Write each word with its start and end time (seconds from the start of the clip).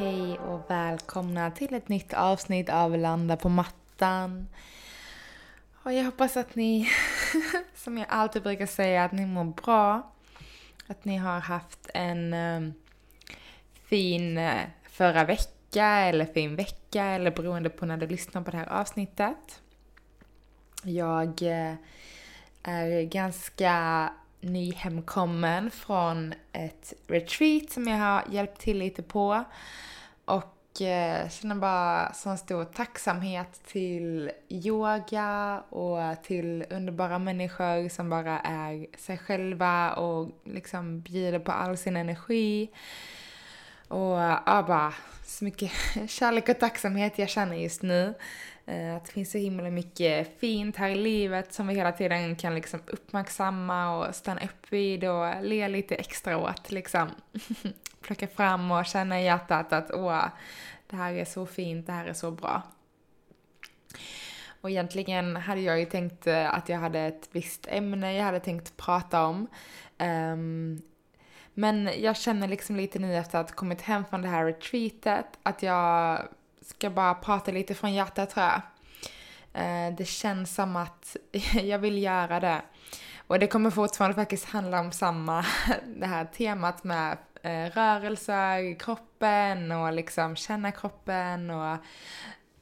Hej 0.00 0.38
och 0.38 0.70
välkomna 0.70 1.50
till 1.50 1.74
ett 1.74 1.88
nytt 1.88 2.14
avsnitt 2.14 2.68
av 2.68 2.98
Landa 2.98 3.36
på 3.36 3.48
mattan. 3.48 4.48
Och 5.82 5.92
jag 5.92 6.04
hoppas 6.04 6.36
att 6.36 6.54
ni, 6.54 6.88
som 7.74 7.98
jag 7.98 8.06
alltid 8.10 8.42
brukar 8.42 8.66
säga, 8.66 9.04
att 9.04 9.12
ni 9.12 9.26
mår 9.26 9.44
bra. 9.44 10.12
Att 10.86 11.04
ni 11.04 11.16
har 11.16 11.40
haft 11.40 11.90
en 11.94 12.34
ehm, 12.34 12.72
fin 13.84 14.38
eh, 14.38 14.60
förra 14.90 15.24
vecka 15.24 15.86
eller 15.86 16.24
fin 16.24 16.56
vecka 16.56 17.04
eller 17.04 17.30
beroende 17.30 17.70
på 17.70 17.86
när 17.86 17.96
du 17.96 18.06
lyssnar 18.06 18.42
på 18.42 18.50
det 18.50 18.56
här 18.56 18.72
avsnittet. 18.72 19.62
Jag 20.82 21.42
eh, 21.42 21.74
är 22.62 23.02
ganska 23.02 24.10
nyhemkommen 24.40 25.70
från 25.70 26.34
ett 26.52 26.92
retreat 27.06 27.70
som 27.70 27.88
jag 27.88 27.98
har 27.98 28.24
hjälpt 28.30 28.60
till 28.60 28.78
lite 28.78 29.02
på. 29.02 29.44
Och 30.30 30.82
eh, 30.82 31.28
känner 31.28 31.54
bara 31.54 32.12
sån 32.12 32.38
stor 32.38 32.64
tacksamhet 32.64 33.60
till 33.66 34.30
yoga 34.48 35.62
och 35.68 36.22
till 36.22 36.64
underbara 36.70 37.18
människor 37.18 37.88
som 37.88 38.10
bara 38.10 38.40
är 38.40 38.86
sig 38.98 39.18
själva 39.18 39.92
och 39.92 40.30
liksom 40.44 41.00
bjuder 41.00 41.38
på 41.38 41.52
all 41.52 41.76
sin 41.76 41.96
energi. 41.96 42.70
Och 43.88 44.18
ja, 44.46 44.64
bara 44.66 44.94
så 45.24 45.44
mycket 45.44 45.72
kärlek 46.08 46.48
och 46.48 46.58
tacksamhet 46.58 47.18
jag 47.18 47.28
känner 47.28 47.56
just 47.56 47.82
nu. 47.82 48.14
Eh, 48.66 48.96
att 48.96 49.04
det 49.04 49.12
finns 49.12 49.30
så 49.30 49.38
himla 49.38 49.70
mycket 49.70 50.40
fint 50.40 50.76
här 50.76 50.88
i 50.88 50.94
livet 50.94 51.52
som 51.52 51.66
vi 51.66 51.74
hela 51.74 51.92
tiden 51.92 52.36
kan 52.36 52.54
liksom 52.54 52.80
uppmärksamma 52.86 53.96
och 53.98 54.14
stanna 54.14 54.40
upp 54.44 54.72
vid 54.72 55.04
och 55.04 55.42
le 55.42 55.68
lite 55.68 55.94
extra 55.94 56.38
åt 56.38 56.70
liksom. 56.70 57.08
Plocka 58.10 58.28
fram 58.28 58.70
och 58.70 58.86
känna 58.86 59.20
i 59.20 59.24
hjärtat 59.24 59.72
att 59.72 59.90
åh, 59.94 60.24
det 60.86 60.96
här 60.96 61.12
är 61.12 61.24
så 61.24 61.46
fint, 61.46 61.86
det 61.86 61.92
här 61.92 62.06
är 62.06 62.12
så 62.12 62.30
bra. 62.30 62.62
Och 64.60 64.70
egentligen 64.70 65.36
hade 65.36 65.60
jag 65.60 65.78
ju 65.78 65.84
tänkt 65.84 66.26
eh, 66.26 66.54
att 66.54 66.68
jag 66.68 66.78
hade 66.78 67.00
ett 67.00 67.28
visst 67.32 67.66
ämne 67.68 68.16
jag 68.16 68.24
hade 68.24 68.40
tänkt 68.40 68.76
prata 68.76 69.26
om. 69.26 69.46
Um, 69.98 70.82
men 71.54 71.90
jag 71.98 72.16
känner 72.16 72.48
liksom 72.48 72.76
lite 72.76 72.98
nu 72.98 73.16
efter 73.16 73.38
att 73.38 73.50
ha 73.50 73.56
kommit 73.56 73.82
hem 73.82 74.04
från 74.04 74.22
det 74.22 74.28
här 74.28 74.44
retreatet 74.44 75.26
att 75.42 75.62
jag 75.62 76.22
ska 76.62 76.90
bara 76.90 77.14
prata 77.14 77.52
lite 77.52 77.74
från 77.74 77.92
hjärtat 77.92 78.30
tror 78.30 78.46
jag. 78.46 78.62
Uh, 79.62 79.96
det 79.96 80.04
känns 80.04 80.54
som 80.54 80.76
att 80.76 81.16
jag 81.62 81.78
vill 81.78 82.02
göra 82.02 82.40
det. 82.40 82.62
Och 83.26 83.38
det 83.38 83.46
kommer 83.46 83.70
fortfarande 83.70 84.14
faktiskt 84.14 84.44
handla 84.44 84.80
om 84.80 84.92
samma, 84.92 85.44
det 85.96 86.06
här 86.06 86.24
temat 86.24 86.84
med 86.84 87.16
eh, 87.42 87.70
rörelser, 87.70 88.78
kroppen 88.78 89.72
och 89.72 89.92
liksom 89.92 90.36
känna 90.36 90.72
kroppen 90.72 91.50
och 91.50 91.76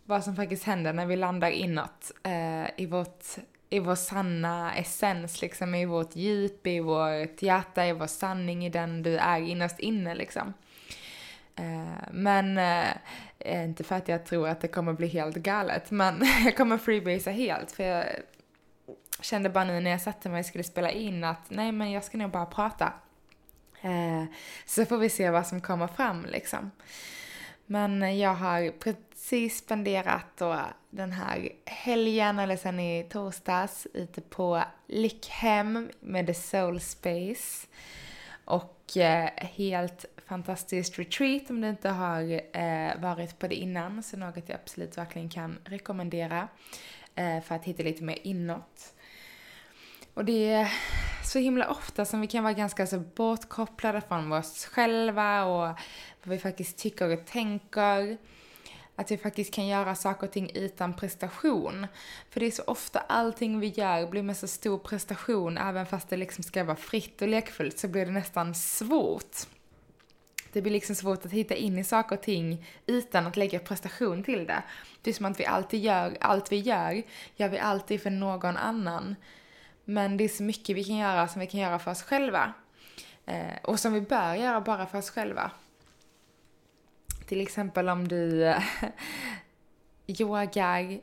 vad 0.04 0.24
som 0.24 0.36
faktiskt 0.36 0.64
händer 0.64 0.92
när 0.92 1.06
vi 1.06 1.16
landar 1.16 1.50
inåt 1.50 2.12
eh, 2.22 2.80
i 2.80 2.86
vårt 2.86 3.24
i 3.70 3.78
vår 3.78 3.94
sanna 3.94 4.74
essens, 4.74 5.42
liksom 5.42 5.74
i 5.74 5.86
vårt 5.86 6.16
djup, 6.16 6.66
i 6.66 6.80
vårt 6.80 7.42
hjärta, 7.42 7.86
i 7.86 7.92
vår 7.92 8.06
sanning, 8.06 8.66
i 8.66 8.68
den 8.68 9.02
du 9.02 9.16
är 9.16 9.40
innerst 9.40 9.78
inne 9.78 10.14
liksom. 10.14 10.54
Eh, 11.56 12.08
men, 12.10 12.58
eh, 12.58 13.64
inte 13.64 13.84
för 13.84 13.94
att 13.94 14.08
jag 14.08 14.26
tror 14.26 14.48
att 14.48 14.60
det 14.60 14.68
kommer 14.68 14.92
bli 14.92 15.06
helt 15.06 15.36
galet, 15.36 15.90
men 15.90 16.22
jag 16.44 16.56
kommer 16.56 16.78
freebasea 16.78 17.32
helt 17.32 17.72
för 17.72 17.84
jag 17.84 18.04
kände 19.20 19.50
bara 19.50 19.64
nu 19.64 19.80
när 19.80 19.90
jag 19.90 20.00
satte 20.00 20.28
mig 20.28 20.40
och 20.40 20.46
skulle 20.46 20.64
spela 20.64 20.90
in 20.90 21.24
att 21.24 21.50
nej 21.50 21.72
men 21.72 21.90
jag 21.90 22.04
ska 22.04 22.18
nog 22.18 22.30
bara 22.30 22.46
prata. 22.46 22.92
Eh, 23.82 24.24
så 24.66 24.84
får 24.84 24.98
vi 24.98 25.08
se 25.08 25.30
vad 25.30 25.46
som 25.46 25.60
kommer 25.60 25.86
fram 25.86 26.26
liksom. 26.26 26.70
Men 27.66 28.18
jag 28.18 28.34
har 28.34 28.70
precis 28.70 29.58
spenderat 29.58 30.26
då 30.38 30.60
den 30.90 31.12
här 31.12 31.48
helgen, 31.64 32.38
eller 32.38 32.56
sen 32.56 32.80
i 32.80 33.06
torsdags, 33.10 33.86
ute 33.94 34.20
på 34.20 34.62
Lyckhem 34.86 35.90
med 36.00 36.26
The 36.26 36.34
Soul 36.34 36.80
Space. 36.80 37.66
Och 38.44 38.96
eh, 38.96 39.30
helt 39.36 40.04
fantastiskt 40.26 40.98
retreat 40.98 41.50
om 41.50 41.60
du 41.60 41.68
inte 41.68 41.88
har 41.88 42.40
eh, 42.56 43.00
varit 43.00 43.38
på 43.38 43.48
det 43.48 43.54
innan. 43.54 44.02
Så 44.02 44.16
något 44.16 44.48
jag 44.48 44.58
absolut 44.64 44.98
verkligen 44.98 45.28
kan 45.28 45.58
rekommendera 45.64 46.48
eh, 47.14 47.40
för 47.40 47.54
att 47.54 47.64
hitta 47.64 47.82
lite 47.82 48.04
mer 48.04 48.18
inåt. 48.22 48.94
Och 50.14 50.24
det 50.24 50.70
så 51.28 51.38
himla 51.38 51.70
ofta 51.70 52.04
som 52.04 52.20
vi 52.20 52.26
kan 52.26 52.44
vara 52.44 52.52
ganska 52.52 52.86
så 52.86 52.98
bortkopplade 52.98 54.00
från 54.00 54.32
oss 54.32 54.64
själva 54.64 55.44
och 55.44 55.78
vad 56.22 56.30
vi 56.30 56.38
faktiskt 56.38 56.78
tycker 56.78 57.12
och 57.12 57.26
tänker. 57.26 58.18
Att 58.96 59.10
vi 59.10 59.18
faktiskt 59.18 59.54
kan 59.54 59.66
göra 59.66 59.94
saker 59.94 60.26
och 60.26 60.32
ting 60.32 60.50
utan 60.54 60.94
prestation. 60.94 61.86
För 62.30 62.40
det 62.40 62.46
är 62.46 62.50
så 62.50 62.62
ofta 62.66 62.98
allting 62.98 63.60
vi 63.60 63.66
gör 63.66 64.06
blir 64.06 64.22
med 64.22 64.36
så 64.36 64.46
stor 64.46 64.78
prestation, 64.78 65.58
även 65.58 65.86
fast 65.86 66.08
det 66.08 66.16
liksom 66.16 66.44
ska 66.44 66.64
vara 66.64 66.76
fritt 66.76 67.22
och 67.22 67.28
lekfullt, 67.28 67.78
så 67.78 67.88
blir 67.88 68.06
det 68.06 68.12
nästan 68.12 68.54
svårt. 68.54 69.36
Det 70.52 70.62
blir 70.62 70.72
liksom 70.72 70.96
svårt 70.96 71.26
att 71.26 71.32
hitta 71.32 71.54
in 71.54 71.78
i 71.78 71.84
saker 71.84 72.16
och 72.16 72.22
ting 72.22 72.66
utan 72.86 73.26
att 73.26 73.36
lägga 73.36 73.58
prestation 73.58 74.24
till 74.24 74.46
det. 74.46 74.62
Det 75.02 75.10
är 75.10 75.14
som 75.14 75.26
att 75.26 75.40
vi 75.40 75.46
alltid 75.46 75.80
gör, 75.80 76.16
allt 76.20 76.52
vi 76.52 76.58
gör, 76.58 77.02
gör 77.36 77.48
vi 77.48 77.58
alltid 77.58 78.02
för 78.02 78.10
någon 78.10 78.56
annan. 78.56 79.16
Men 79.90 80.16
det 80.16 80.24
är 80.24 80.28
så 80.28 80.42
mycket 80.42 80.76
vi 80.76 80.84
kan 80.84 80.96
göra 80.96 81.28
som 81.28 81.40
vi 81.40 81.46
kan 81.46 81.60
göra 81.60 81.78
för 81.78 81.90
oss 81.90 82.02
själva. 82.02 82.52
Eh, 83.26 83.56
och 83.62 83.80
som 83.80 83.92
vi 83.92 84.00
bör 84.00 84.34
göra 84.34 84.60
bara 84.60 84.86
för 84.86 84.98
oss 84.98 85.10
själva. 85.10 85.50
Till 87.26 87.40
exempel 87.40 87.88
om 87.88 88.08
du 88.08 88.44
eh, 88.44 88.62
yogar, 90.06 91.00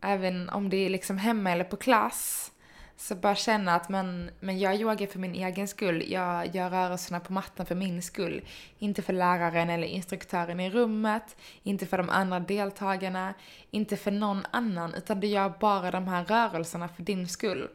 även 0.00 0.48
om 0.48 0.70
det 0.70 0.76
är 0.76 0.90
liksom 0.90 1.18
hemma 1.18 1.50
eller 1.50 1.64
på 1.64 1.76
klass, 1.76 2.52
så 3.00 3.14
bara 3.14 3.34
känna 3.34 3.74
att 3.74 3.88
men, 3.88 4.30
men 4.40 4.58
jag 4.58 4.76
yogar 4.76 5.06
för 5.06 5.18
min 5.18 5.34
egen 5.34 5.68
skull. 5.68 6.04
Jag 6.12 6.54
gör 6.54 6.70
rörelserna 6.70 7.20
på 7.20 7.32
mattan 7.32 7.66
för 7.66 7.74
min 7.74 8.02
skull. 8.02 8.42
Inte 8.78 9.02
för 9.02 9.12
läraren 9.12 9.70
eller 9.70 9.86
instruktören 9.86 10.60
i 10.60 10.70
rummet, 10.70 11.36
inte 11.62 11.86
för 11.86 11.98
de 11.98 12.10
andra 12.10 12.40
deltagarna, 12.40 13.34
inte 13.70 13.96
för 13.96 14.10
någon 14.10 14.46
annan, 14.50 14.94
utan 14.94 15.20
du 15.20 15.26
gör 15.26 15.52
bara 15.60 15.90
de 15.90 16.08
här 16.08 16.24
rörelserna 16.24 16.88
för 16.88 17.02
din 17.02 17.28
skull. 17.28 17.68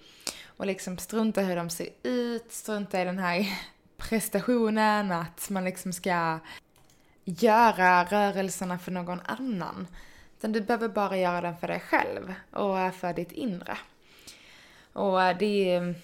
Och 0.58 0.66
liksom 0.66 0.98
strunta 0.98 1.42
hur 1.42 1.56
de 1.56 1.70
ser 1.70 1.90
ut, 2.04 2.52
strunta 2.52 3.02
i 3.02 3.06
den 3.06 3.20
här 3.20 3.46
prestationen, 3.98 5.12
att 5.12 5.50
man 5.50 5.64
liksom 5.64 5.94
ska 5.94 6.40
göra 7.24 8.04
rörelserna 8.04 8.80
för 8.80 8.92
någon 8.92 9.20
annan. 9.26 9.88
Utan 10.38 10.52
du 10.52 10.62
behöver 10.62 10.90
bara 10.90 11.18
göra 11.18 11.42
den 11.42 11.58
för 11.58 11.68
dig 11.68 11.80
själv 11.80 12.34
och 12.52 12.96
för 12.96 13.14
ditt 13.14 13.32
inre. 13.32 13.78
Och 14.94 15.24
eh, 15.24 15.38
det 15.38 15.70
är 15.70 15.78
mm, 15.78 15.96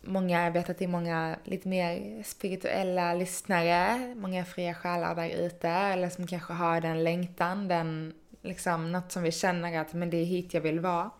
många, 0.00 0.44
jag 0.44 0.50
vet 0.50 0.70
att 0.70 0.78
det 0.78 0.84
är 0.84 0.88
många 0.88 1.36
lite 1.44 1.68
mer 1.68 2.22
spirituella 2.22 3.14
lyssnare, 3.14 4.14
många 4.16 4.44
fria 4.44 4.74
själar 4.74 5.14
där 5.14 5.28
ute, 5.28 5.68
eller 5.68 6.08
som 6.08 6.26
kanske 6.26 6.52
har 6.52 6.80
den 6.80 7.04
längtan, 7.04 7.68
den 7.68 8.14
liksom 8.42 8.92
något 8.92 9.12
som 9.12 9.22
vi 9.22 9.32
känner 9.32 9.80
att 9.80 9.92
men 9.92 10.10
det 10.10 10.16
är 10.16 10.24
hit 10.24 10.54
jag 10.54 10.60
vill 10.60 10.80
vara. 10.80 11.10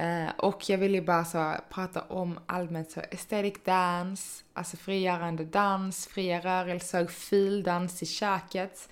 Uh, 0.00 0.30
och 0.36 0.70
jag 0.70 0.78
vill 0.78 0.94
ju 0.94 1.00
bara 1.00 1.24
så 1.24 1.54
prata 1.70 2.02
om 2.02 2.38
allmänt 2.46 2.90
så 2.90 3.00
aesthetic 3.00 3.54
dance, 3.64 4.44
alltså 4.52 4.76
frigörande 4.76 5.44
dans, 5.44 6.06
fria 6.06 6.40
rörelser, 6.40 7.06
fildans 7.06 8.02
i 8.02 8.06
köket. 8.06 8.88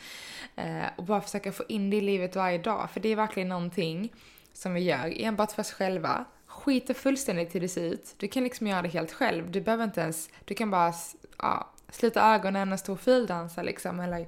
Uh, 0.59 0.87
och 0.97 1.05
bara 1.05 1.21
försöka 1.21 1.53
få 1.53 1.65
in 1.69 1.91
det 1.91 1.97
i 1.97 2.01
livet 2.01 2.37
varje 2.37 2.59
dag, 2.59 2.91
för 2.91 3.01
det 3.01 3.09
är 3.09 3.17
verkligen 3.17 3.49
någonting 3.49 4.13
som 4.53 4.75
vi 4.75 4.81
gör 4.81 5.13
enbart 5.17 5.53
för 5.53 5.61
oss 5.61 5.73
själva. 5.73 6.25
Skiter 6.57 6.95
fullständigt 6.95 7.55
hur 7.55 7.61
det 7.61 7.69
ser 7.69 7.85
ut. 7.85 8.15
Du 8.17 8.29
kan 8.29 8.45
liksom 8.45 8.67
göra 8.67 8.83
det 8.83 8.89
helt 8.89 9.13
själv. 9.13 9.51
Du 9.51 9.61
behöver 9.61 9.85
inte 9.85 10.01
ens, 10.01 10.31
du 10.45 10.55
kan 10.55 10.71
bara 10.71 10.93
ja, 11.39 11.71
sluta 11.91 12.35
ögonen 12.35 12.73
och 12.73 12.79
stå 12.79 12.93
och 12.93 13.01
fildansa 13.01 13.63
liksom, 13.63 14.01
eller 14.01 14.27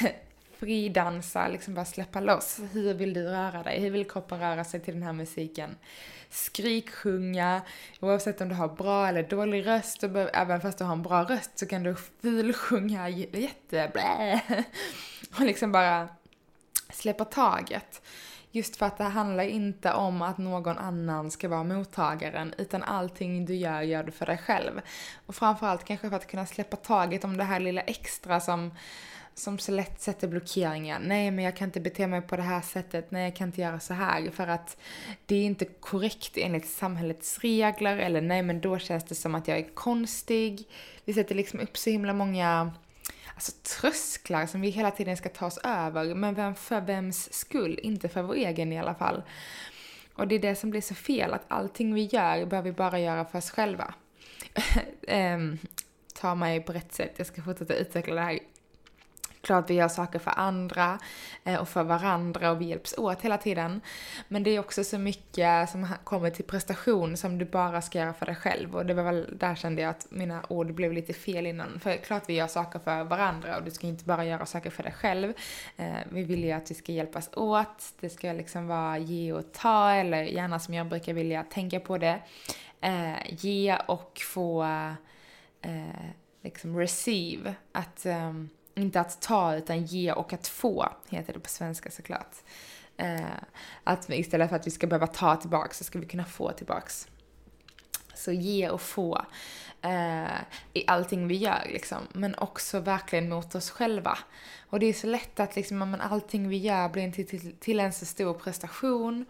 fridansa, 0.58 1.48
liksom 1.48 1.74
bara 1.74 1.84
släppa 1.84 2.20
loss. 2.20 2.60
Hur 2.72 2.94
vill 2.94 3.14
du 3.14 3.22
röra 3.22 3.62
dig? 3.62 3.80
Hur 3.80 3.90
vill 3.90 4.10
kroppen 4.10 4.40
röra 4.40 4.64
sig 4.64 4.80
till 4.80 4.94
den 4.94 5.02
här 5.02 5.12
musiken? 5.12 5.76
Skriksjunga, 6.30 7.62
oavsett 8.00 8.40
om 8.40 8.48
du 8.48 8.54
har 8.54 8.68
bra 8.68 9.08
eller 9.08 9.22
dålig 9.22 9.66
röst, 9.66 10.02
och 10.02 10.10
även 10.34 10.60
fast 10.60 10.78
du 10.78 10.84
har 10.84 10.92
en 10.92 11.02
bra 11.02 11.24
röst 11.24 11.58
så 11.58 11.66
kan 11.66 11.82
du 11.82 11.94
fulsjunga 11.94 13.08
jätteblä. 13.08 14.40
Och 15.38 15.40
liksom 15.40 15.72
bara 15.72 16.08
släppa 16.90 17.24
taget. 17.24 18.02
Just 18.54 18.76
för 18.76 18.86
att 18.86 18.98
det 18.98 19.04
handlar 19.04 19.44
inte 19.44 19.92
om 19.92 20.22
att 20.22 20.38
någon 20.38 20.78
annan 20.78 21.30
ska 21.30 21.48
vara 21.48 21.64
mottagaren, 21.64 22.54
utan 22.58 22.82
allting 22.82 23.46
du 23.46 23.54
gör, 23.54 23.82
gör 23.82 24.02
du 24.02 24.12
för 24.12 24.26
dig 24.26 24.38
själv. 24.38 24.80
Och 25.26 25.34
framförallt 25.34 25.84
kanske 25.84 26.08
för 26.08 26.16
att 26.16 26.26
kunna 26.26 26.46
släppa 26.46 26.76
taget 26.76 27.24
om 27.24 27.36
det 27.36 27.44
här 27.44 27.60
lilla 27.60 27.80
extra 27.80 28.40
som 28.40 28.70
som 29.34 29.58
så 29.58 29.72
lätt 29.72 30.00
sätter 30.00 30.28
blockeringar. 30.28 31.00
Nej, 31.00 31.30
men 31.30 31.44
jag 31.44 31.56
kan 31.56 31.68
inte 31.68 31.80
bete 31.80 32.06
mig 32.06 32.22
på 32.22 32.36
det 32.36 32.42
här 32.42 32.60
sättet. 32.60 33.10
Nej, 33.10 33.24
jag 33.24 33.36
kan 33.36 33.48
inte 33.48 33.60
göra 33.60 33.80
så 33.80 33.94
här 33.94 34.30
för 34.30 34.46
att 34.46 34.76
det 35.26 35.34
är 35.34 35.44
inte 35.44 35.64
korrekt 35.64 36.36
enligt 36.36 36.68
samhällets 36.68 37.38
regler. 37.38 37.96
Eller 37.96 38.20
nej, 38.20 38.42
men 38.42 38.60
då 38.60 38.78
känns 38.78 39.04
det 39.04 39.14
som 39.14 39.34
att 39.34 39.48
jag 39.48 39.58
är 39.58 39.74
konstig. 39.74 40.68
Vi 41.04 41.14
sätter 41.14 41.34
liksom 41.34 41.60
upp 41.60 41.76
så 41.76 41.90
himla 41.90 42.12
många 42.12 42.72
alltså, 43.34 43.52
trösklar 43.80 44.46
som 44.46 44.60
vi 44.60 44.70
hela 44.70 44.90
tiden 44.90 45.16
ska 45.16 45.28
ta 45.28 45.46
oss 45.46 45.58
över. 45.64 46.14
Men 46.14 46.34
vem 46.34 46.54
för 46.54 46.80
vems 46.80 47.32
skull? 47.32 47.78
Inte 47.82 48.08
för 48.08 48.22
vår 48.22 48.34
egen 48.34 48.72
i 48.72 48.78
alla 48.78 48.94
fall. 48.94 49.22
Och 50.14 50.28
det 50.28 50.34
är 50.34 50.38
det 50.38 50.56
som 50.56 50.70
blir 50.70 50.80
så 50.80 50.94
fel, 50.94 51.32
att 51.32 51.44
allting 51.48 51.94
vi 51.94 52.04
gör 52.04 52.46
bör 52.46 52.62
vi 52.62 52.72
bara 52.72 52.98
göra 52.98 53.24
för 53.24 53.38
oss 53.38 53.50
själva. 53.50 53.94
um, 55.08 55.58
ta 56.20 56.34
mig 56.34 56.60
på 56.60 56.72
rätt 56.72 56.92
sätt, 56.92 57.14
jag 57.16 57.26
ska 57.26 57.42
fortsätta 57.42 57.74
utveckla 57.74 58.14
det 58.14 58.20
här 58.20 58.38
Klart 59.42 59.70
vi 59.70 59.74
gör 59.74 59.88
saker 59.88 60.18
för 60.18 60.32
andra 60.36 60.98
eh, 61.44 61.60
och 61.60 61.68
för 61.68 61.82
varandra 61.82 62.50
och 62.50 62.60
vi 62.60 62.64
hjälps 62.64 62.94
åt 62.98 63.22
hela 63.22 63.38
tiden. 63.38 63.80
Men 64.28 64.42
det 64.42 64.50
är 64.50 64.60
också 64.60 64.84
så 64.84 64.98
mycket 64.98 65.70
som 65.70 65.88
kommer 66.04 66.30
till 66.30 66.44
prestation 66.44 67.16
som 67.16 67.38
du 67.38 67.44
bara 67.44 67.82
ska 67.82 67.98
göra 67.98 68.12
för 68.12 68.26
dig 68.26 68.34
själv. 68.34 68.76
Och 68.76 68.86
det 68.86 68.94
var 68.94 69.02
väl 69.02 69.36
där 69.38 69.54
kände 69.54 69.82
jag 69.82 69.90
att 69.90 70.06
mina 70.10 70.42
ord 70.48 70.74
blev 70.74 70.92
lite 70.92 71.12
fel 71.12 71.46
innan. 71.46 71.80
För 71.80 71.96
klart 71.96 72.22
vi 72.26 72.34
gör 72.34 72.46
saker 72.46 72.78
för 72.78 73.04
varandra 73.04 73.56
och 73.56 73.62
du 73.62 73.70
ska 73.70 73.86
inte 73.86 74.04
bara 74.04 74.24
göra 74.24 74.46
saker 74.46 74.70
för 74.70 74.82
dig 74.82 74.92
själv. 74.92 75.32
Eh, 75.76 75.92
vi 76.10 76.22
vill 76.22 76.44
ju 76.44 76.52
att 76.52 76.70
vi 76.70 76.74
ska 76.74 76.92
hjälpas 76.92 77.30
åt. 77.36 77.94
Det 78.00 78.10
ska 78.10 78.32
liksom 78.32 78.66
vara 78.66 78.98
ge 78.98 79.32
och 79.32 79.52
ta 79.52 79.90
eller 79.90 80.22
gärna 80.22 80.58
som 80.58 80.74
jag 80.74 80.86
brukar 80.86 81.12
vilja 81.12 81.42
tänka 81.42 81.80
på 81.80 81.98
det. 81.98 82.20
Eh, 82.80 83.34
ge 83.44 83.76
och 83.86 84.20
få 84.34 84.66
liksom 86.42 86.78
receive. 86.78 87.54
Att 87.72 88.06
um, 88.06 88.48
inte 88.74 89.00
att 89.00 89.20
ta 89.20 89.56
utan 89.56 89.84
ge 89.84 90.12
och 90.12 90.32
att 90.32 90.48
få, 90.48 90.88
heter 91.08 91.32
det 91.32 91.40
på 91.40 91.48
svenska 91.48 91.90
såklart. 91.90 92.36
Eh, 92.96 93.20
att 93.84 94.10
istället 94.10 94.48
för 94.48 94.56
att 94.56 94.66
vi 94.66 94.70
ska 94.70 94.86
behöva 94.86 95.06
ta 95.06 95.36
tillbaks 95.36 95.78
så 95.78 95.84
ska 95.84 95.98
vi 95.98 96.06
kunna 96.06 96.24
få 96.24 96.52
tillbaks. 96.52 97.08
Så 98.14 98.32
ge 98.32 98.68
och 98.68 98.80
få 98.80 99.26
eh, 99.82 100.40
i 100.72 100.84
allting 100.86 101.28
vi 101.28 101.36
gör 101.36 101.66
liksom. 101.72 101.98
Men 102.12 102.34
också 102.34 102.80
verkligen 102.80 103.28
mot 103.28 103.54
oss 103.54 103.70
själva. 103.70 104.18
Och 104.70 104.80
det 104.80 104.86
är 104.86 104.92
så 104.92 105.06
lätt 105.06 105.40
att 105.40 105.56
liksom, 105.56 105.78
men 105.78 106.00
allting 106.00 106.48
vi 106.48 106.56
gör 106.56 106.88
blir 106.88 107.12
till, 107.12 107.28
till, 107.28 107.56
till 107.56 107.80
en 107.80 107.92
så 107.92 108.06
stor 108.06 108.34
prestation 108.34 109.26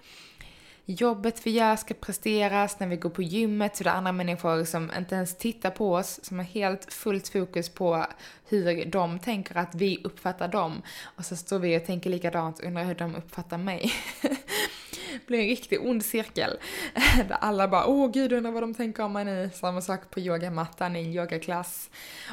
jobbet 0.86 1.46
vi 1.46 1.50
gör 1.50 1.76
ska 1.76 1.94
presteras, 1.94 2.80
när 2.80 2.86
vi 2.86 2.96
går 2.96 3.10
på 3.10 3.22
gymmet 3.22 3.76
så 3.76 3.84
det 3.84 3.90
är 3.90 3.94
andra 3.94 4.12
människor 4.12 4.64
som 4.64 4.90
inte 4.98 5.14
ens 5.14 5.38
tittar 5.38 5.70
på 5.70 5.94
oss, 5.94 6.20
som 6.22 6.38
har 6.38 6.46
helt 6.46 6.92
fullt 6.92 7.28
fokus 7.28 7.68
på 7.68 8.06
hur 8.48 8.84
de 8.84 9.18
tänker 9.18 9.56
att 9.56 9.74
vi 9.74 10.00
uppfattar 10.04 10.48
dem. 10.48 10.82
Och 11.16 11.24
så 11.24 11.36
står 11.36 11.58
vi 11.58 11.78
och 11.78 11.84
tänker 11.84 12.10
likadant 12.10 12.58
och 12.58 12.64
undrar 12.64 12.84
hur 12.84 12.94
de 12.94 13.16
uppfattar 13.16 13.58
mig. 13.58 13.92
det 14.22 15.26
blir 15.26 15.38
en 15.38 15.46
riktig 15.46 15.86
ond 15.86 16.04
cirkel. 16.04 16.58
Där 17.28 17.36
alla 17.40 17.68
bara 17.68 17.86
åh 17.86 18.10
gud 18.10 18.32
undrar 18.32 18.50
vad 18.50 18.62
de 18.62 18.74
tänker 18.74 19.02
om 19.02 19.12
mig 19.12 19.24
nu. 19.24 19.50
Samma 19.54 19.80
sak 19.80 20.10
på 20.10 20.20
yogamattan 20.20 20.96
i 20.96 20.98
en 20.98 21.12
yogaklass. 21.12 21.90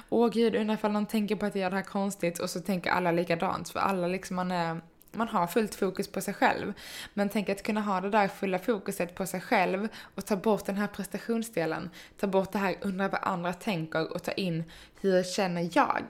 Åh 0.09 0.29
gud 0.29 0.55
undrar 0.55 0.75
ifall 0.75 0.93
de 0.93 1.05
tänker 1.05 1.35
på 1.35 1.45
att 1.45 1.55
jag 1.55 1.61
gör 1.61 1.69
det 1.69 1.75
här 1.75 1.83
konstigt 1.83 2.39
och 2.39 2.49
så 2.49 2.59
tänker 2.59 2.89
alla 2.89 3.11
likadant 3.11 3.69
för 3.69 3.79
alla 3.79 4.07
liksom 4.07 4.35
man 4.35 4.51
är 4.51 4.81
man 5.11 5.27
har 5.27 5.47
fullt 5.47 5.75
fokus 5.75 6.07
på 6.07 6.21
sig 6.21 6.33
själv. 6.33 6.73
Men 7.13 7.29
tänk 7.29 7.49
att 7.49 7.63
kunna 7.63 7.81
ha 7.81 8.01
det 8.01 8.09
där 8.09 8.27
fulla 8.27 8.59
fokuset 8.59 9.15
på 9.15 9.25
sig 9.25 9.41
själv 9.41 9.87
och 10.15 10.25
ta 10.25 10.35
bort 10.35 10.65
den 10.65 10.77
här 10.77 10.87
prestationsdelen. 10.87 11.89
Ta 12.19 12.27
bort 12.27 12.51
det 12.51 12.59
här 12.59 12.75
undra 12.81 13.07
vad 13.07 13.19
andra 13.23 13.53
tänker 13.53 14.13
och 14.13 14.23
ta 14.23 14.31
in 14.31 14.63
hur 15.01 15.23
känner 15.23 15.69
jag? 15.73 16.03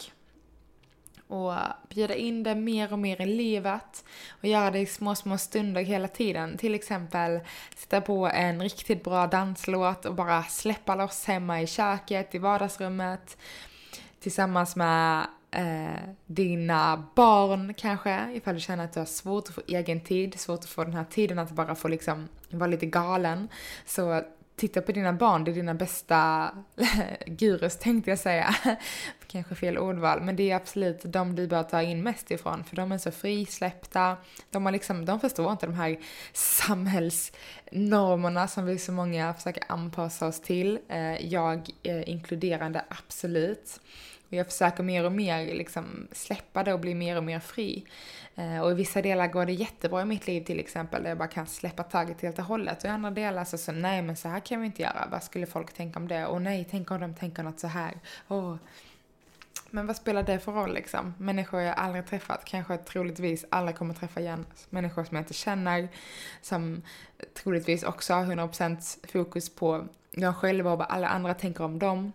Och 1.28 1.54
bjuda 1.90 2.16
in 2.16 2.44
det 2.44 2.56
mer 2.56 2.94
och 2.94 3.00
mer 3.00 3.22
i 3.22 3.26
livet 3.26 4.06
och 4.30 4.46
göra 4.46 4.72
det 4.72 4.80
i 4.80 4.86
små, 4.86 5.16
små 5.16 5.38
stunder 5.38 5.82
hela 5.82 6.08
tiden. 6.08 6.58
Till 6.58 6.76
exempel 6.76 7.40
sätta 7.76 8.02
på 8.02 8.28
en 8.28 8.62
riktigt 8.62 9.04
bra 9.04 9.28
danslåt 9.28 10.06
och 10.06 10.16
bara 10.16 10.44
släppa 10.44 10.96
loss 10.96 11.26
hemma 11.26 11.62
i 11.62 11.68
köket, 11.68 12.36
i 12.36 12.38
vardagsrummet 12.38 13.38
tillsammans 14.20 14.76
med 14.76 15.28
eh, 15.52 16.10
dina 16.26 17.04
barn 17.16 17.74
kanske, 17.78 18.32
ifall 18.34 18.56
du 18.56 18.62
känner 18.62 18.84
att 18.84 18.94
du 18.94 19.00
har 19.00 19.06
svårt 19.06 19.50
att 19.50 19.56
få 19.56 19.62
egen 19.68 20.02
tid, 20.02 20.40
svårt 20.40 20.60
att 20.60 20.70
få 20.70 20.84
den 20.84 20.94
här 20.94 21.06
tiden 21.10 21.40
att 21.40 21.52
bara 21.52 21.76
få 21.76 21.88
liksom 21.88 22.28
vara 22.50 22.68
lite 22.68 22.86
galen. 22.86 23.48
Så 23.86 24.24
titta 24.60 24.82
på 24.82 24.92
dina 24.92 25.14
barn, 25.14 25.44
det 25.44 25.52
är 25.52 25.56
dina 25.56 25.74
bästa 25.74 26.52
gurus 27.26 27.78
tänkte 27.78 28.10
jag 28.10 28.20
säga. 28.20 28.56
Kanske 29.28 29.56
fel 29.56 29.78
ordval, 29.78 30.22
men 30.22 30.36
det 30.36 30.52
är 30.52 30.56
absolut 30.56 31.02
de 31.04 31.36
du 31.36 31.48
bör 31.48 31.64
ta 31.64 31.82
in 31.82 32.04
mest 32.04 32.32
ifrån 32.32 32.64
för 32.64 32.76
de 32.76 32.92
är 32.92 32.98
så 32.98 33.12
frisläppta. 33.12 34.18
De, 34.50 34.66
har 34.66 34.72
liksom, 34.72 35.06
de 35.06 35.20
förstår 35.20 35.52
inte 35.52 35.66
de 35.66 35.76
här 35.76 36.00
samhällsnormerna 36.34 38.48
som 38.48 38.66
vi 38.66 38.80
så 38.80 38.92
många 38.92 39.34
försöker 39.34 39.64
anpassa 39.68 40.28
oss 40.28 40.42
till. 40.42 40.80
Eh, 40.88 41.26
jag 41.26 41.70
eh, 41.84 42.10
inkluderande 42.10 42.86
absolut. 42.90 43.80
Och 44.30 44.34
jag 44.34 44.48
försöker 44.48 44.84
mer 44.84 45.06
och 45.06 45.12
mer 45.12 45.46
liksom 45.46 46.08
släppa 46.12 46.64
det 46.64 46.74
och 46.74 46.80
bli 46.80 46.96
mer 46.96 47.18
och 47.18 47.24
mer 47.24 47.40
fri. 47.40 47.86
Eh, 48.36 48.60
och 48.60 48.72
i 48.72 48.74
vissa 48.74 49.02
delar 49.02 49.28
går 49.28 49.46
det 49.46 49.54
jättebra 49.54 50.02
i 50.02 50.06
mitt 50.06 50.28
liv 50.28 50.44
till 50.44 50.60
exempel, 50.60 51.04
där 51.04 51.10
jag 51.10 51.18
bara 51.18 51.28
kan 51.28 51.48
släppa 51.48 51.84
taget 51.84 52.22
helt 52.22 52.40
och 52.40 52.46
hållet. 52.46 52.84
Och 52.84 52.86
i 52.86 52.88
andra 52.88 53.12
delar 53.12 53.46
så, 53.46 53.58
så 53.58 53.72
nej 53.72 54.02
men 54.02 54.16
så 54.16 54.28
här 54.28 54.40
kan 54.40 54.62
vi 54.62 54.66
inte 54.66 54.82
göra, 54.82 55.08
vad 55.12 55.24
skulle 55.24 55.46
folk 55.46 55.74
tänka 55.74 56.00
om 56.00 56.08
det? 56.08 56.26
Och 56.26 56.42
nej, 56.42 56.68
tänk 56.72 56.92
om 56.92 57.00
de 57.00 57.14
tänker 57.14 57.44
något 57.44 57.60
så 57.60 57.68
här. 57.68 57.94
Oh. 58.28 58.56
Men 59.72 59.88
vad 59.88 59.96
spelar 59.96 60.24
det 60.24 60.40
för 60.40 60.52
roll 60.52 60.74
liksom? 60.74 61.14
Människor 61.18 61.62
jag 61.62 61.78
aldrig 61.78 62.06
träffat, 62.06 62.46
kanske 62.46 62.78
troligtvis 62.78 63.46
aldrig 63.50 63.78
kommer 63.78 63.94
träffa 63.94 64.20
igen. 64.20 64.46
Människor 64.70 65.04
som 65.04 65.18
jag 65.18 65.22
inte 65.22 65.34
känner, 65.34 65.88
som 66.42 66.82
troligtvis 67.34 67.84
också 67.84 68.14
har 68.14 68.26
100% 68.26 69.08
fokus 69.12 69.56
på 69.56 69.88
dem 70.12 70.34
själva 70.34 70.72
och 70.72 70.78
vad 70.78 70.88
alla 70.88 71.08
andra 71.08 71.34
tänker 71.34 71.64
om 71.64 71.80
dem. 71.80 72.14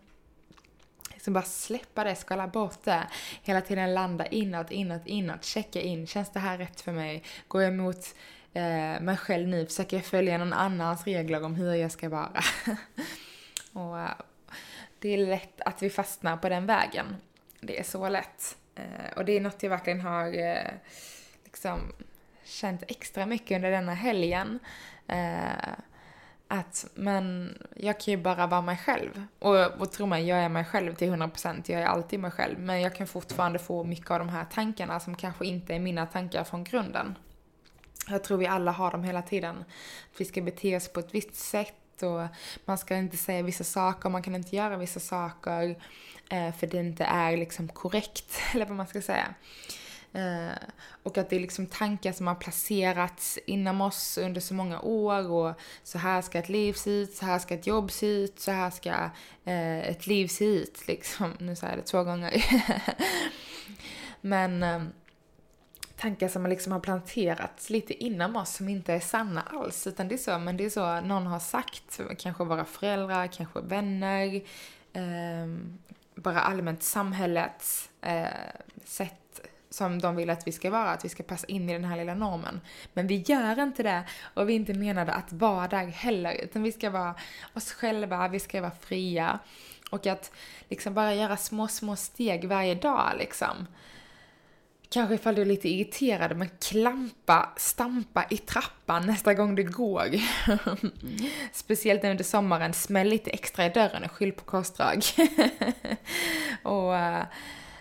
Så 1.24 1.30
bara 1.30 1.44
släppa 1.44 2.04
det, 2.04 2.14
skala 2.14 2.46
bort 2.48 2.84
det. 2.84 3.06
Hela 3.42 3.60
tiden 3.60 3.94
landa 3.94 4.26
inåt, 4.26 4.70
inåt, 4.70 5.06
inåt. 5.06 5.44
Checka 5.44 5.80
in. 5.80 6.06
Känns 6.06 6.30
det 6.30 6.40
här 6.40 6.58
rätt 6.58 6.80
för 6.80 6.92
mig? 6.92 7.22
Går 7.48 7.62
jag 7.62 7.72
emot 7.72 8.14
eh, 8.52 9.00
mig 9.00 9.16
själv 9.16 9.48
nu? 9.48 9.66
Försöker 9.66 9.96
jag 9.96 10.06
följa 10.06 10.38
någon 10.38 10.52
annans 10.52 11.04
regler 11.04 11.44
om 11.44 11.54
hur 11.54 11.74
jag 11.74 11.92
ska 11.92 12.08
vara? 12.08 12.42
och 13.72 13.98
eh, 13.98 14.10
det 14.98 15.08
är 15.08 15.26
lätt 15.26 15.60
att 15.60 15.82
vi 15.82 15.90
fastnar 15.90 16.36
på 16.36 16.48
den 16.48 16.66
vägen. 16.66 17.16
Det 17.60 17.78
är 17.78 17.84
så 17.84 18.08
lätt. 18.08 18.56
Eh, 18.74 19.16
och 19.16 19.24
det 19.24 19.32
är 19.32 19.40
något 19.40 19.62
jag 19.62 19.70
verkligen 19.70 20.00
har 20.00 20.26
eh, 20.26 20.70
liksom 21.44 21.92
känt 22.44 22.82
extra 22.88 23.26
mycket 23.26 23.56
under 23.56 23.70
denna 23.70 23.94
helgen. 23.94 24.58
Eh, 25.08 25.74
att 26.48 26.86
men 26.94 27.58
jag 27.76 28.00
kan 28.00 28.12
ju 28.12 28.18
bara 28.22 28.46
vara 28.46 28.60
mig 28.60 28.76
själv. 28.76 29.26
Och, 29.38 29.80
och 29.80 29.92
tro 29.92 30.06
mig, 30.06 30.26
jag 30.28 30.38
är 30.38 30.48
mig 30.48 30.64
själv 30.64 30.94
till 30.94 31.10
100%, 31.10 31.62
jag 31.66 31.80
är 31.80 31.86
alltid 31.86 32.20
mig 32.20 32.30
själv. 32.30 32.58
Men 32.58 32.80
jag 32.80 32.94
kan 32.94 33.06
fortfarande 33.06 33.58
få 33.58 33.84
mycket 33.84 34.10
av 34.10 34.18
de 34.18 34.28
här 34.28 34.44
tankarna 34.44 35.00
som 35.00 35.14
kanske 35.14 35.46
inte 35.46 35.74
är 35.74 35.78
mina 35.78 36.06
tankar 36.06 36.44
från 36.44 36.64
grunden. 36.64 37.18
Jag 38.08 38.24
tror 38.24 38.38
vi 38.38 38.46
alla 38.46 38.70
har 38.70 38.90
dem 38.90 39.04
hela 39.04 39.22
tiden. 39.22 39.56
Att 40.12 40.20
vi 40.20 40.24
ska 40.24 40.40
bete 40.40 40.76
oss 40.76 40.88
på 40.88 41.00
ett 41.00 41.14
visst 41.14 41.34
sätt 41.34 42.02
och 42.02 42.26
man 42.64 42.78
ska 42.78 42.96
inte 42.96 43.16
säga 43.16 43.42
vissa 43.42 43.64
saker, 43.64 44.08
man 44.08 44.22
kan 44.22 44.34
inte 44.34 44.56
göra 44.56 44.76
vissa 44.76 45.00
saker 45.00 45.76
eh, 46.30 46.54
för 46.54 46.66
det 46.66 46.78
inte 46.78 47.04
är 47.04 47.36
liksom 47.36 47.68
korrekt, 47.68 48.40
eller 48.54 48.66
vad 48.66 48.76
man 48.76 48.86
ska 48.86 49.02
säga. 49.02 49.34
Eh, 50.14 50.56
och 51.02 51.18
att 51.18 51.30
det 51.30 51.36
är 51.36 51.40
liksom 51.40 51.66
tankar 51.66 52.12
som 52.12 52.26
har 52.26 52.34
placerats 52.34 53.38
inom 53.46 53.80
oss 53.80 54.18
under 54.18 54.40
så 54.40 54.54
många 54.54 54.80
år 54.80 55.30
och 55.30 55.54
så 55.82 55.98
här 55.98 56.22
ska 56.22 56.38
ett 56.38 56.48
liv 56.48 56.72
se 56.72 56.90
ut, 56.90 57.14
så 57.14 57.26
här 57.26 57.38
ska 57.38 57.54
ett 57.54 57.66
jobb 57.66 57.90
se 57.90 58.06
ut, 58.06 58.40
så 58.40 58.50
här 58.50 58.70
ska 58.70 58.90
eh, 59.44 59.78
ett 59.78 60.06
liv 60.06 60.26
se 60.28 60.44
ut 60.44 60.88
liksom. 60.88 61.32
Nu 61.38 61.56
säger 61.56 61.72
jag 61.72 61.84
det 61.84 61.86
två 61.86 62.04
gånger. 62.04 62.44
Men 64.20 64.62
eh, 64.62 64.82
tankar 65.96 66.28
som 66.28 66.46
liksom 66.46 66.72
har 66.72 66.80
planterats 66.80 67.70
lite 67.70 68.04
inom 68.04 68.36
oss 68.36 68.54
som 68.54 68.68
inte 68.68 68.92
är 68.92 69.00
sanna 69.00 69.42
alls. 69.42 69.86
Utan 69.86 70.08
det 70.08 70.14
är 70.14 70.18
så, 70.18 70.38
men 70.38 70.56
det 70.56 70.64
är 70.64 70.70
så 70.70 71.00
någon 71.00 71.26
har 71.26 71.38
sagt, 71.38 72.00
kanske 72.18 72.44
våra 72.44 72.64
föräldrar, 72.64 73.26
kanske 73.26 73.60
vänner, 73.60 74.34
eh, 74.92 75.46
bara 76.14 76.40
allmänt 76.40 76.82
samhällets 76.82 77.90
eh, 78.00 78.26
sätt 78.84 79.23
som 79.74 80.00
de 80.00 80.16
vill 80.16 80.30
att 80.30 80.46
vi 80.46 80.52
ska 80.52 80.70
vara, 80.70 80.90
att 80.90 81.04
vi 81.04 81.08
ska 81.08 81.22
passa 81.22 81.46
in 81.46 81.70
i 81.70 81.72
den 81.72 81.84
här 81.84 81.96
lilla 81.96 82.14
normen. 82.14 82.60
Men 82.92 83.06
vi 83.06 83.24
gör 83.26 83.62
inte 83.62 83.82
det 83.82 84.04
och 84.34 84.48
vi 84.48 84.52
är 84.52 84.56
inte 84.56 84.74
menade 84.74 85.12
att 85.12 85.32
vara 85.32 85.68
där 85.68 85.86
heller, 85.86 86.34
utan 86.42 86.62
vi 86.62 86.72
ska 86.72 86.90
vara 86.90 87.14
oss 87.54 87.72
själva, 87.72 88.28
vi 88.28 88.40
ska 88.40 88.60
vara 88.60 88.72
fria. 88.80 89.38
Och 89.90 90.06
att 90.06 90.32
liksom 90.68 90.94
bara 90.94 91.14
göra 91.14 91.36
små, 91.36 91.68
små 91.68 91.96
steg 91.96 92.48
varje 92.48 92.74
dag 92.74 93.12
liksom. 93.18 93.66
Kanske 94.88 95.14
ifall 95.14 95.34
du 95.34 95.42
är 95.42 95.46
lite 95.46 95.68
irriterad, 95.68 96.36
men 96.36 96.48
klampa, 96.60 97.52
stampa 97.56 98.24
i 98.30 98.36
trappan 98.36 99.06
nästa 99.06 99.34
gång 99.34 99.54
du 99.54 99.64
går. 99.64 100.08
Speciellt 101.52 102.04
under 102.04 102.24
sommaren, 102.24 102.72
smäll 102.72 103.08
lite 103.08 103.30
extra 103.30 103.66
i 103.66 103.68
dörren 103.68 104.04
och 104.04 104.12
skyll 104.12 104.32
på 104.32 104.44
korsdrag. 104.44 105.04
och 106.62 106.92
uh, 106.92 107.22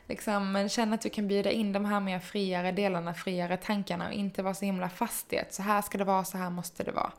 liksom, 0.07 0.51
men 0.51 0.69
känn 0.69 0.93
att 0.93 1.01
du 1.01 1.09
kan 1.09 1.27
bjuda 1.27 1.51
in 1.51 1.73
de 1.73 1.85
här 1.85 1.99
mer 1.99 2.19
friare 2.19 2.71
delarna, 2.71 3.13
friare 3.13 3.57
tankarna 3.57 4.07
och 4.07 4.13
inte 4.13 4.43
vara 4.43 4.53
så 4.53 4.65
himla 4.65 4.89
fast 4.89 5.33
i 5.33 5.39
att 5.39 5.53
så 5.53 5.61
här 5.63 5.81
ska 5.81 5.97
det 5.97 6.03
vara, 6.03 6.23
så 6.23 6.37
här 6.37 6.49
måste 6.49 6.83
det 6.83 6.91
vara. 6.91 7.11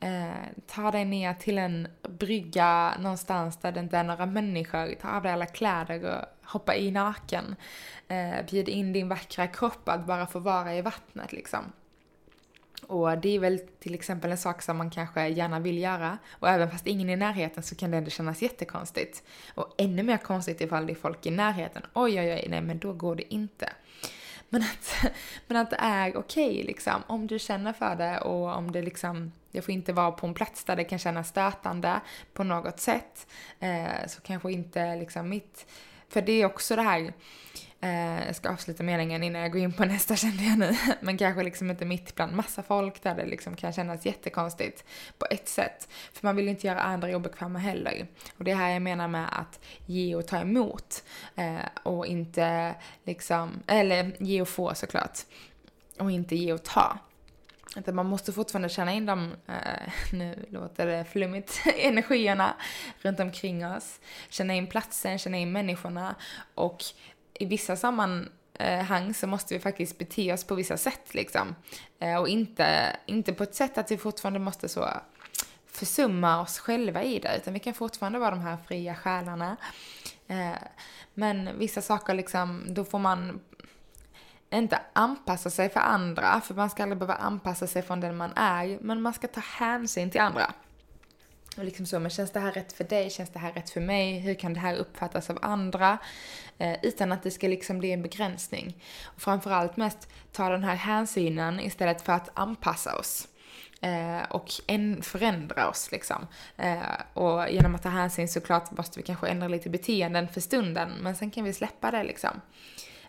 Eh, 0.00 0.30
ta 0.66 0.90
dig 0.90 1.04
ner 1.04 1.34
till 1.34 1.58
en 1.58 1.88
brygga 2.02 2.94
någonstans 2.98 3.56
där 3.56 3.72
det 3.72 3.80
inte 3.80 3.98
är 3.98 4.04
några 4.04 4.26
människor. 4.26 4.94
Ta 5.00 5.08
av 5.08 5.22
dig 5.22 5.32
alla 5.32 5.46
kläder 5.46 6.04
och 6.04 6.50
hoppa 6.50 6.76
i 6.76 6.90
naken. 6.90 7.56
Eh, 8.08 8.46
bjud 8.50 8.68
in 8.68 8.92
din 8.92 9.08
vackra 9.08 9.46
kropp 9.46 9.88
att 9.88 10.06
bara 10.06 10.26
få 10.26 10.38
vara 10.38 10.74
i 10.74 10.82
vattnet 10.82 11.32
liksom. 11.32 11.72
Och 12.82 13.18
det 13.18 13.36
är 13.36 13.38
väl 13.38 13.58
till 13.58 13.94
exempel 13.94 14.30
en 14.30 14.38
sak 14.38 14.62
som 14.62 14.76
man 14.76 14.90
kanske 14.90 15.28
gärna 15.28 15.60
vill 15.60 15.78
göra. 15.78 16.18
Och 16.30 16.48
även 16.48 16.70
fast 16.70 16.86
ingen 16.86 17.08
är 17.08 17.12
i 17.12 17.16
närheten 17.16 17.62
så 17.62 17.74
kan 17.74 17.90
det 17.90 17.96
ändå 17.96 18.10
kännas 18.10 18.42
jättekonstigt. 18.42 19.22
Och 19.54 19.74
ännu 19.78 20.02
mer 20.02 20.16
konstigt 20.16 20.60
ifall 20.60 20.86
det 20.86 20.92
är 20.92 20.94
folk 20.94 21.26
i 21.26 21.30
närheten. 21.30 21.82
Oj, 21.94 22.20
oj, 22.20 22.32
oj, 22.32 22.46
nej 22.48 22.60
men 22.60 22.78
då 22.78 22.92
går 22.92 23.16
det 23.16 23.34
inte. 23.34 23.72
Men 24.48 24.62
att, 24.62 25.12
men 25.46 25.56
att 25.56 25.70
det 25.70 25.76
är 25.80 26.16
okej 26.16 26.50
okay, 26.50 26.62
liksom. 26.62 27.02
Om 27.06 27.26
du 27.26 27.38
känner 27.38 27.72
för 27.72 27.96
det 27.96 28.20
och 28.20 28.56
om 28.56 28.72
det 28.72 28.82
liksom, 28.82 29.32
det 29.50 29.62
får 29.62 29.74
inte 29.74 29.92
vara 29.92 30.12
på 30.12 30.26
en 30.26 30.34
plats 30.34 30.64
där 30.64 30.76
det 30.76 30.84
kan 30.84 30.98
kännas 30.98 31.28
stötande 31.28 32.00
på 32.32 32.44
något 32.44 32.80
sätt. 32.80 33.26
Eh, 33.60 34.06
så 34.06 34.20
kanske 34.20 34.52
inte 34.52 34.96
liksom 34.96 35.28
mitt, 35.28 35.66
för 36.08 36.22
det 36.22 36.32
är 36.32 36.46
också 36.46 36.76
det 36.76 36.82
här, 36.82 37.12
Eh, 37.82 38.26
jag 38.26 38.36
ska 38.36 38.50
avsluta 38.50 38.82
meningen 38.82 39.22
innan 39.22 39.42
jag 39.42 39.52
går 39.52 39.60
in 39.60 39.72
på 39.72 39.84
nästa 39.84 40.16
kände 40.16 40.44
jag 40.44 40.58
nu. 40.58 40.76
Men 41.00 41.18
kanske 41.18 41.42
liksom 41.42 41.70
inte 41.70 41.84
mitt 41.84 42.14
bland 42.14 42.32
massa 42.32 42.62
folk 42.62 43.02
där 43.02 43.14
det 43.14 43.26
liksom 43.26 43.56
kan 43.56 43.72
kännas 43.72 44.06
jättekonstigt 44.06 44.84
på 45.18 45.26
ett 45.30 45.48
sätt. 45.48 45.88
För 46.12 46.26
man 46.26 46.36
vill 46.36 46.48
inte 46.48 46.66
göra 46.66 46.80
andra 46.80 47.16
obekväma 47.16 47.58
heller. 47.58 48.06
Och 48.38 48.44
det 48.44 48.50
är 48.50 48.56
här 48.56 48.70
jag 48.70 48.82
menar 48.82 49.08
med 49.08 49.28
att 49.40 49.60
ge 49.86 50.14
och 50.14 50.26
ta 50.26 50.40
emot. 50.40 51.04
Eh, 51.36 51.82
och 51.82 52.06
inte 52.06 52.74
liksom, 53.04 53.62
eller 53.66 54.12
ge 54.18 54.42
och 54.42 54.48
få 54.48 54.74
såklart. 54.74 55.18
Och 55.98 56.10
inte 56.10 56.36
ge 56.36 56.52
och 56.52 56.62
ta. 56.62 56.98
Utan 57.76 57.94
man 57.94 58.06
måste 58.06 58.32
fortfarande 58.32 58.68
känna 58.68 58.92
in 58.92 59.06
de, 59.06 59.32
eh, 59.46 59.92
nu 60.12 60.46
låter 60.50 60.86
det 60.86 61.04
flummigt, 61.04 61.62
energierna 61.78 62.54
runt 62.98 63.20
omkring 63.20 63.66
oss. 63.66 64.00
Känna 64.28 64.54
in 64.54 64.66
platsen, 64.66 65.18
känna 65.18 65.36
in 65.36 65.52
människorna 65.52 66.14
och 66.54 66.84
i 67.34 67.44
vissa 67.44 67.76
sammanhang 67.76 69.06
eh, 69.06 69.12
så 69.12 69.26
måste 69.26 69.54
vi 69.54 69.60
faktiskt 69.60 69.98
bete 69.98 70.32
oss 70.32 70.44
på 70.44 70.54
vissa 70.54 70.76
sätt 70.76 71.14
liksom. 71.14 71.54
Eh, 71.98 72.16
och 72.16 72.28
inte, 72.28 72.96
inte 73.06 73.32
på 73.32 73.42
ett 73.42 73.54
sätt 73.54 73.78
att 73.78 73.90
vi 73.90 73.96
fortfarande 73.96 74.38
måste 74.38 74.68
så 74.68 74.88
försumma 75.66 76.40
oss 76.40 76.58
själva 76.58 77.02
i 77.02 77.18
det, 77.18 77.36
utan 77.36 77.54
vi 77.54 77.60
kan 77.60 77.74
fortfarande 77.74 78.18
vara 78.18 78.30
de 78.30 78.40
här 78.40 78.56
fria 78.66 78.94
själarna. 78.94 79.56
Eh, 80.26 80.62
men 81.14 81.58
vissa 81.58 81.82
saker 81.82 82.14
liksom, 82.14 82.64
då 82.68 82.84
får 82.84 82.98
man 82.98 83.40
inte 84.50 84.80
anpassa 84.92 85.50
sig 85.50 85.68
för 85.68 85.80
andra, 85.80 86.40
för 86.40 86.54
man 86.54 86.70
ska 86.70 86.82
aldrig 86.82 86.98
behöva 86.98 87.14
anpassa 87.14 87.66
sig 87.66 87.82
från 87.82 88.00
den 88.00 88.16
man 88.16 88.32
är, 88.36 88.78
men 88.80 89.02
man 89.02 89.14
ska 89.14 89.28
ta 89.28 89.40
hänsyn 89.40 90.10
till 90.10 90.20
andra. 90.20 90.54
Och 91.56 91.64
liksom 91.64 91.86
så, 91.86 91.98
men 91.98 92.10
känns 92.10 92.30
det 92.30 92.40
här 92.40 92.52
rätt 92.52 92.72
för 92.72 92.84
dig? 92.84 93.10
Känns 93.10 93.30
det 93.30 93.38
här 93.38 93.52
rätt 93.52 93.70
för 93.70 93.80
mig? 93.80 94.18
Hur 94.18 94.34
kan 94.34 94.54
det 94.54 94.60
här 94.60 94.74
uppfattas 94.74 95.30
av 95.30 95.38
andra? 95.42 95.98
Eh, 96.58 96.76
utan 96.82 97.12
att 97.12 97.22
det 97.22 97.30
ska 97.30 97.48
liksom 97.48 97.78
bli 97.78 97.92
en 97.92 98.02
begränsning. 98.02 98.82
Och 99.04 99.22
framförallt 99.22 99.76
mest 99.76 100.08
ta 100.32 100.48
den 100.48 100.64
här 100.64 100.74
hänsynen 100.74 101.60
istället 101.60 102.02
för 102.02 102.12
att 102.12 102.30
anpassa 102.34 102.96
oss. 102.96 103.28
Eh, 103.80 104.22
och 104.30 104.50
en, 104.66 105.02
förändra 105.02 105.68
oss 105.68 105.92
liksom. 105.92 106.26
Eh, 106.56 106.78
och 107.14 107.50
genom 107.50 107.74
att 107.74 107.82
ta 107.82 107.88
hänsyn 107.88 108.28
såklart 108.28 108.70
måste 108.70 108.98
vi 108.98 109.02
kanske 109.02 109.28
ändra 109.28 109.48
lite 109.48 109.70
beteenden 109.70 110.28
för 110.28 110.40
stunden, 110.40 110.90
men 111.00 111.16
sen 111.16 111.30
kan 111.30 111.44
vi 111.44 111.52
släppa 111.52 111.90
det 111.90 112.04
liksom. 112.04 112.40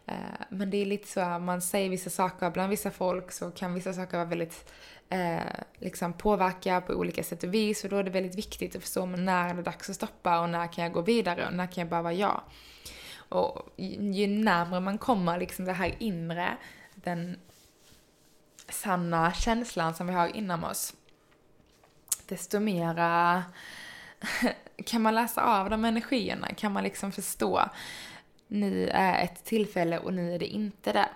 Eh, 0.06 0.16
men 0.50 0.70
det 0.70 0.78
är 0.78 0.86
lite 0.86 1.08
så, 1.08 1.20
att 1.20 1.42
man 1.42 1.62
säger 1.62 1.90
vissa 1.90 2.10
saker 2.10 2.50
bland 2.50 2.70
vissa 2.70 2.92
folk 2.92 3.32
så 3.32 3.52
kan 3.52 3.74
vissa 3.74 3.94
saker 3.94 4.18
vara 4.18 4.28
väldigt 4.28 4.72
eh, 5.10 5.42
liksom 5.80 6.14
påverka 6.14 6.82
på 6.82 6.94
olika 6.94 7.24
sätt 7.24 7.44
och 7.44 7.54
vis 7.54 7.84
och 7.84 7.90
då 7.90 7.98
är 7.98 8.04
det 8.04 8.12
väldigt 8.12 8.36
viktigt 8.36 8.76
att 8.76 8.82
förstå 8.82 9.06
när 9.06 9.50
är 9.50 9.54
det 9.54 9.62
dags 9.62 9.90
att 9.90 9.96
stoppa 9.96 10.40
och 10.40 10.50
när 10.50 10.74
kan 10.74 10.84
jag 10.84 10.94
gå 10.94 11.02
vidare 11.02 11.48
och 11.48 11.54
när 11.54 11.68
kan 11.68 11.82
jag 11.82 11.90
bara 11.90 12.02
vara 12.02 12.14
jag. 12.14 12.42
Och 13.16 13.70
ju 13.78 14.28
närmare 14.28 14.80
man 14.80 14.98
kommer 14.98 15.40
liksom 15.40 15.66
det 15.66 15.74
här 15.74 15.96
inre, 16.00 16.58
den 16.96 17.38
sanna 18.70 19.34
känslan 19.34 19.94
som 19.94 20.08
vi 20.08 20.14
har 20.14 20.28
inom 20.28 20.64
oss, 20.64 20.94
desto 22.28 22.60
mera 22.60 23.44
kan 24.86 25.02
man 25.02 25.16
läsa 25.16 25.42
av 25.42 25.70
de 25.70 25.86
energierna, 25.86 26.48
kan 26.48 26.72
man 26.72 26.84
liksom 26.84 27.12
förstå 27.12 27.70
nu 28.52 28.90
är 28.90 29.24
ett 29.24 29.44
tillfälle 29.44 30.00
och 30.00 30.14
nu 30.14 30.34
är 30.34 30.40
det 30.40 30.46
inte 30.46 30.94
det. 30.94 31.10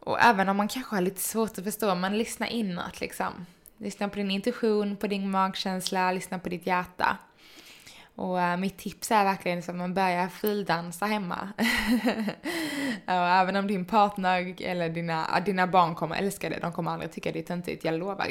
Och 0.00 0.20
även 0.20 0.48
om 0.48 0.56
man 0.56 0.68
kanske 0.68 0.94
har 0.94 1.02
lite 1.02 1.20
svårt 1.20 1.58
att 1.58 1.64
förstå, 1.64 1.94
men 1.94 2.18
lyssna 2.18 2.48
inåt 2.48 3.00
liksom. 3.00 3.46
Lyssna 3.78 4.08
på 4.08 4.16
din 4.16 4.30
intuition, 4.30 4.96
på 4.96 5.06
din 5.06 5.30
magkänsla, 5.30 6.12
lyssna 6.12 6.38
på 6.38 6.48
ditt 6.48 6.66
hjärta. 6.66 7.18
Och 8.16 8.40
äh, 8.40 8.56
mitt 8.56 8.78
tips 8.78 9.10
är 9.10 9.24
verkligen 9.24 9.58
liksom 9.58 9.74
att 9.74 9.78
man 9.78 9.94
börjar 9.94 10.28
fuldansa 10.28 11.06
hemma. 11.06 11.48
och 13.06 13.12
även 13.12 13.56
om 13.56 13.66
din 13.66 13.84
partner 13.84 14.62
eller 14.62 14.88
dina, 14.88 15.40
dina 15.46 15.66
barn 15.66 15.94
kommer 15.94 16.16
älska 16.16 16.48
det, 16.48 16.58
de 16.58 16.72
kommer 16.72 16.90
aldrig 16.90 17.12
tycka 17.12 17.32
det 17.32 17.38
är 17.38 17.42
töntigt, 17.42 17.84
jag 17.84 17.94
lovar. 17.94 18.28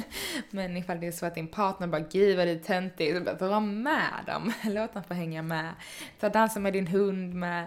Men 0.50 0.76
ifall 0.76 1.00
det 1.00 1.06
är 1.06 1.12
så 1.12 1.26
att 1.26 1.34
din 1.34 1.48
partner 1.48 1.86
bara 1.86 2.00
gud 2.00 2.36
vad 2.36 2.46
det 2.46 2.52
är 2.52 2.58
töntigt, 2.58 3.16
så 3.16 3.24
bara 3.24 3.34
dra 3.34 3.60
med 3.60 4.24
dem. 4.26 4.52
Låt 4.64 4.94
dem 4.94 5.04
få 5.04 5.14
hänga 5.14 5.42
med. 5.42 5.74
Ta 6.20 6.28
dansa 6.28 6.60
med 6.60 6.72
din 6.72 6.86
hund, 6.86 7.34
med 7.34 7.66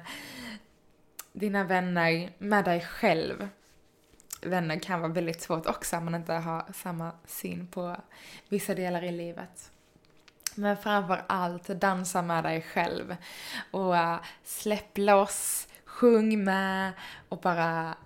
dina 1.34 1.64
vänner, 1.64 2.32
med 2.38 2.66
dig 2.66 2.82
själv. 2.82 3.50
Vänner 4.42 4.80
kan 4.80 5.02
vara 5.02 5.12
väldigt 5.12 5.42
svårt 5.42 5.66
också 5.66 5.98
om 5.98 6.06
man 6.06 6.16
inte 6.16 6.34
har 6.34 6.66
samma 6.74 7.12
syn 7.26 7.68
på 7.68 7.96
vissa 8.50 8.76
delar 8.76 9.04
i 9.04 9.12
livet. 9.12 9.72
Men 10.60 10.78
framför 10.78 11.24
allt, 11.28 11.68
dansa 11.68 12.22
med 12.22 12.44
dig 12.44 12.62
själv. 12.62 13.16
Och 13.72 13.94
uh, 13.94 14.20
släpp 14.44 14.98
loss, 14.98 15.68
sjung 15.86 16.44
med 16.44 16.94
och 17.30 17.39
bara 17.39 17.98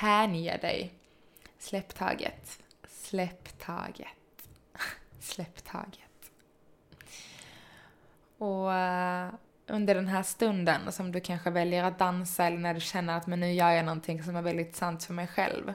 hänge 0.00 0.56
dig. 0.56 0.94
Släpp 1.58 1.94
taget. 1.94 2.58
Släpp 2.88 3.58
taget. 3.58 4.48
Släpp 5.20 5.64
taget. 5.64 6.30
Och 8.38 8.66
uh, 8.66 9.34
under 9.66 9.94
den 9.94 10.08
här 10.08 10.22
stunden 10.22 10.92
som 10.92 11.12
du 11.12 11.20
kanske 11.20 11.50
väljer 11.50 11.84
att 11.84 11.98
dansa 11.98 12.44
eller 12.44 12.58
när 12.58 12.74
du 12.74 12.80
känner 12.80 13.16
att 13.16 13.26
men 13.26 13.40
nu 13.40 13.52
gör 13.52 13.70
jag 13.70 13.84
någonting 13.84 14.22
som 14.22 14.36
är 14.36 14.42
väldigt 14.42 14.76
sant 14.76 15.04
för 15.04 15.14
mig 15.14 15.26
själv. 15.26 15.74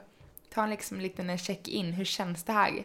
Ta 0.54 0.66
liksom 0.66 0.96
en 0.96 1.02
liten 1.02 1.38
check-in. 1.38 1.92
Hur 1.92 2.04
känns 2.04 2.44
det 2.44 2.52
här? 2.52 2.84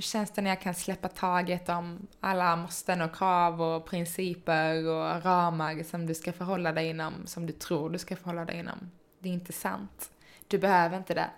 Hur 0.00 0.02
känns 0.02 0.30
det 0.30 0.42
när 0.42 0.50
jag 0.50 0.60
kan 0.60 0.74
släppa 0.74 1.08
taget 1.08 1.68
om 1.68 2.06
alla 2.20 2.56
måsten 2.56 3.02
och 3.02 3.16
krav 3.16 3.62
och 3.62 3.86
principer 3.86 4.86
och 4.88 5.24
ramar 5.24 5.82
som 5.82 6.06
du 6.06 6.14
ska 6.14 6.32
förhålla 6.32 6.72
dig 6.72 6.88
inom, 6.88 7.26
som 7.26 7.46
du 7.46 7.52
tror 7.52 7.90
du 7.90 7.98
ska 7.98 8.16
förhålla 8.16 8.44
dig 8.44 8.58
inom? 8.58 8.90
Det 9.18 9.28
är 9.28 9.32
inte 9.32 9.52
sant. 9.52 10.10
Du 10.48 10.58
behöver 10.58 10.96
inte 10.96 11.14
det. 11.14 11.30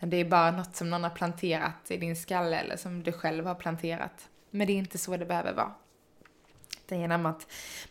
Det 0.00 0.16
är 0.16 0.24
bara 0.24 0.50
något 0.50 0.76
som 0.76 0.90
någon 0.90 1.02
har 1.02 1.10
planterat 1.10 1.90
i 1.90 1.96
din 1.96 2.16
skalle 2.16 2.56
eller 2.56 2.76
som 2.76 3.02
du 3.02 3.12
själv 3.12 3.46
har 3.46 3.54
planterat. 3.54 4.28
Men 4.50 4.66
det 4.66 4.72
är 4.72 4.78
inte 4.78 4.98
så 4.98 5.16
det 5.16 5.26
behöver 5.26 5.52
vara. 5.52 5.72
Genom 6.96 7.26
att 7.26 7.46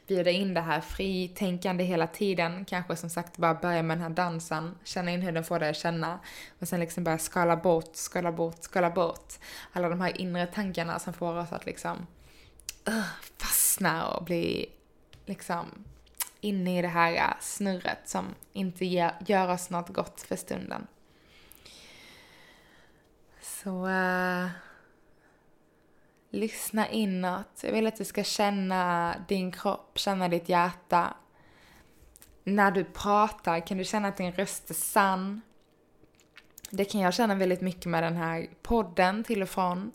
bjuda 0.08 0.32
in 0.32 0.54
det 0.54 0.62
här 0.62 0.82
fritänkande 0.82 1.84
hela 1.84 2.08
tiden, 2.08 2.66
kanske 2.66 2.96
som 2.96 3.10
sagt 3.10 3.38
bara 3.38 3.54
börja 3.54 3.84
med 3.84 3.98
den 3.98 4.04
här 4.04 4.10
dansen, 4.10 4.78
känna 4.84 5.12
in 5.12 5.22
hur 5.22 5.32
den 5.32 5.44
får 5.44 5.60
dig 5.60 5.70
att 5.70 5.78
känna 5.78 6.20
och 6.60 6.68
sen 6.68 6.80
liksom 6.80 7.04
börja 7.04 7.18
skala 7.18 7.58
bort, 7.58 7.96
skala 7.96 8.32
bort, 8.32 8.64
skala 8.64 8.90
bort 8.90 9.34
alla 9.72 9.90
de 9.90 10.02
här 10.02 10.22
inre 10.22 10.48
tankarna 10.48 11.00
som 11.00 11.14
får 11.14 11.38
oss 11.38 11.52
att 11.52 11.66
liksom 11.66 12.08
uh, 12.88 13.04
fastna 13.38 14.08
och 14.08 14.24
bli 14.24 14.70
liksom 15.26 15.66
inne 16.42 16.80
i 16.80 16.82
det 16.82 16.88
här 16.88 17.14
äh, 17.14 17.34
snurret 17.40 18.10
som 18.10 18.26
inte 18.54 18.86
gör 19.26 19.50
oss 19.50 19.70
något 19.70 19.90
gott 19.90 20.22
för 20.22 20.36
stunden. 20.36 20.88
Så 23.42 23.88
uh, 23.88 24.48
Lyssna 26.34 26.90
inåt. 26.90 27.64
Jag 27.64 27.72
vill 27.72 27.88
att 27.88 27.98
du 27.98 28.06
ska 28.06 28.24
känna 28.24 29.16
din 29.28 29.52
kropp, 29.52 29.92
känna 30.00 30.28
ditt 30.28 30.50
hjärta. 30.50 31.14
när 32.44 32.72
du 32.72 32.84
pratar, 32.84 33.68
kan 33.68 33.78
du 33.78 33.84
känna 33.84 34.08
att 34.08 34.18
din 34.18 34.32
röst 34.32 34.70
är 34.70 34.74
sann? 34.74 35.42
Det 36.70 36.86
kan 36.86 37.02
jag 37.02 37.14
känna 37.14 37.36
väldigt 37.36 37.62
mycket 37.62 37.86
med 37.86 38.04
den 38.04 38.16
här 38.16 38.48
podden 38.62 39.24
till 39.24 39.42
och 39.42 39.50
från. 39.50 39.92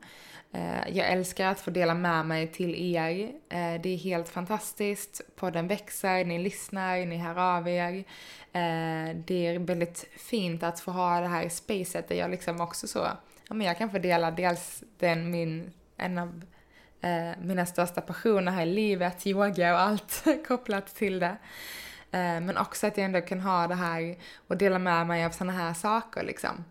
Eh, 0.53 0.89
jag 0.97 1.13
älskar 1.13 1.47
att 1.47 1.61
få 1.61 1.71
dela 1.71 1.95
med 1.95 2.27
mig 2.27 2.49
till 2.49 2.97
er. 2.97 3.33
Eh, 3.49 3.81
det 3.83 3.89
är 3.89 3.97
helt 3.97 4.29
fantastiskt. 4.29 5.21
Podden 5.37 5.69
växer, 5.69 6.25
ni 6.25 6.39
lyssnar, 6.39 7.07
ni 7.07 7.17
hör 7.17 7.57
av 7.57 7.69
er. 7.69 8.05
Eh, 8.53 9.17
det 9.27 9.47
är 9.47 9.59
väldigt 9.59 10.09
fint 10.17 10.63
att 10.63 10.81
få 10.81 10.91
ha 10.91 11.21
det 11.21 11.29
här 11.29 11.49
spacet 11.49 12.09
där 12.09 12.17
jag 12.17 12.31
liksom 12.31 12.61
också 12.61 12.89
så, 12.89 13.09
ja 13.49 13.55
men 13.55 13.67
jag 13.67 13.79
kan 13.79 13.91
få 13.91 13.99
dela 13.99 14.31
dels 14.31 14.83
den 14.99 15.31
min, 15.31 15.73
en 15.97 16.19
av 16.19 16.45
eh, 17.01 17.31
mina 17.41 17.67
största 17.67 18.01
passioner 18.01 18.53
här 18.53 18.67
i 18.67 18.75
livet, 18.75 19.27
yoga 19.27 19.75
och 19.75 19.81
allt 19.81 20.25
kopplat 20.49 20.95
till 20.95 21.19
det. 21.19 21.37
Eh, 22.11 22.41
men 22.41 22.57
också 22.57 22.87
att 22.87 22.97
jag 22.97 23.05
ändå 23.05 23.21
kan 23.21 23.41
ha 23.41 23.67
det 23.67 23.75
här 23.75 24.17
och 24.47 24.57
dela 24.57 24.79
med 24.79 25.07
mig 25.07 25.25
av 25.25 25.31
sådana 25.31 25.53
här 25.53 25.75
saker 25.75 26.25
liksom 26.25 26.65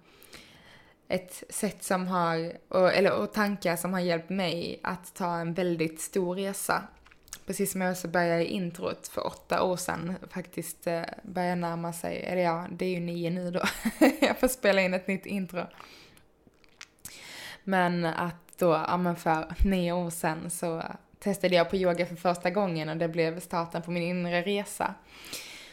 ett 1.07 1.43
sätt 1.49 1.83
som 1.83 2.07
har, 2.07 2.57
eller 2.89 3.11
och 3.11 3.33
tankar 3.33 3.75
som 3.75 3.93
har 3.93 3.99
hjälpt 3.99 4.29
mig 4.29 4.79
att 4.83 5.15
ta 5.15 5.35
en 5.35 5.53
väldigt 5.53 6.01
stor 6.01 6.35
resa. 6.35 6.83
Precis 7.45 7.71
som 7.71 7.81
jag 7.81 7.91
också 7.91 8.07
började 8.07 8.45
i 8.45 8.47
introt 8.47 9.07
för 9.07 9.27
åtta 9.27 9.63
år 9.63 9.77
sedan 9.77 10.15
faktiskt 10.29 10.87
eh, 10.87 11.03
börjar 11.23 11.55
närma 11.55 11.93
sig, 11.93 12.23
eller 12.23 12.41
ja, 12.41 12.67
det 12.71 12.85
är 12.85 12.89
ju 12.89 12.99
nio 12.99 13.29
nu 13.29 13.51
då. 13.51 13.61
jag 14.21 14.39
får 14.39 14.47
spela 14.47 14.81
in 14.81 14.93
ett 14.93 15.07
nytt 15.07 15.25
intro. 15.25 15.65
Men 17.63 18.05
att 18.05 18.44
då, 18.59 18.85
ja 18.87 18.97
men 18.97 19.15
för 19.15 19.45
nio 19.65 19.91
år 19.91 20.09
sedan 20.09 20.49
så 20.49 20.83
testade 21.19 21.55
jag 21.55 21.69
på 21.69 21.75
yoga 21.75 22.05
för 22.05 22.15
första 22.15 22.49
gången 22.49 22.89
och 22.89 22.97
det 22.97 23.07
blev 23.07 23.39
starten 23.39 23.81
på 23.81 23.91
min 23.91 24.03
inre 24.03 24.41
resa. 24.41 24.93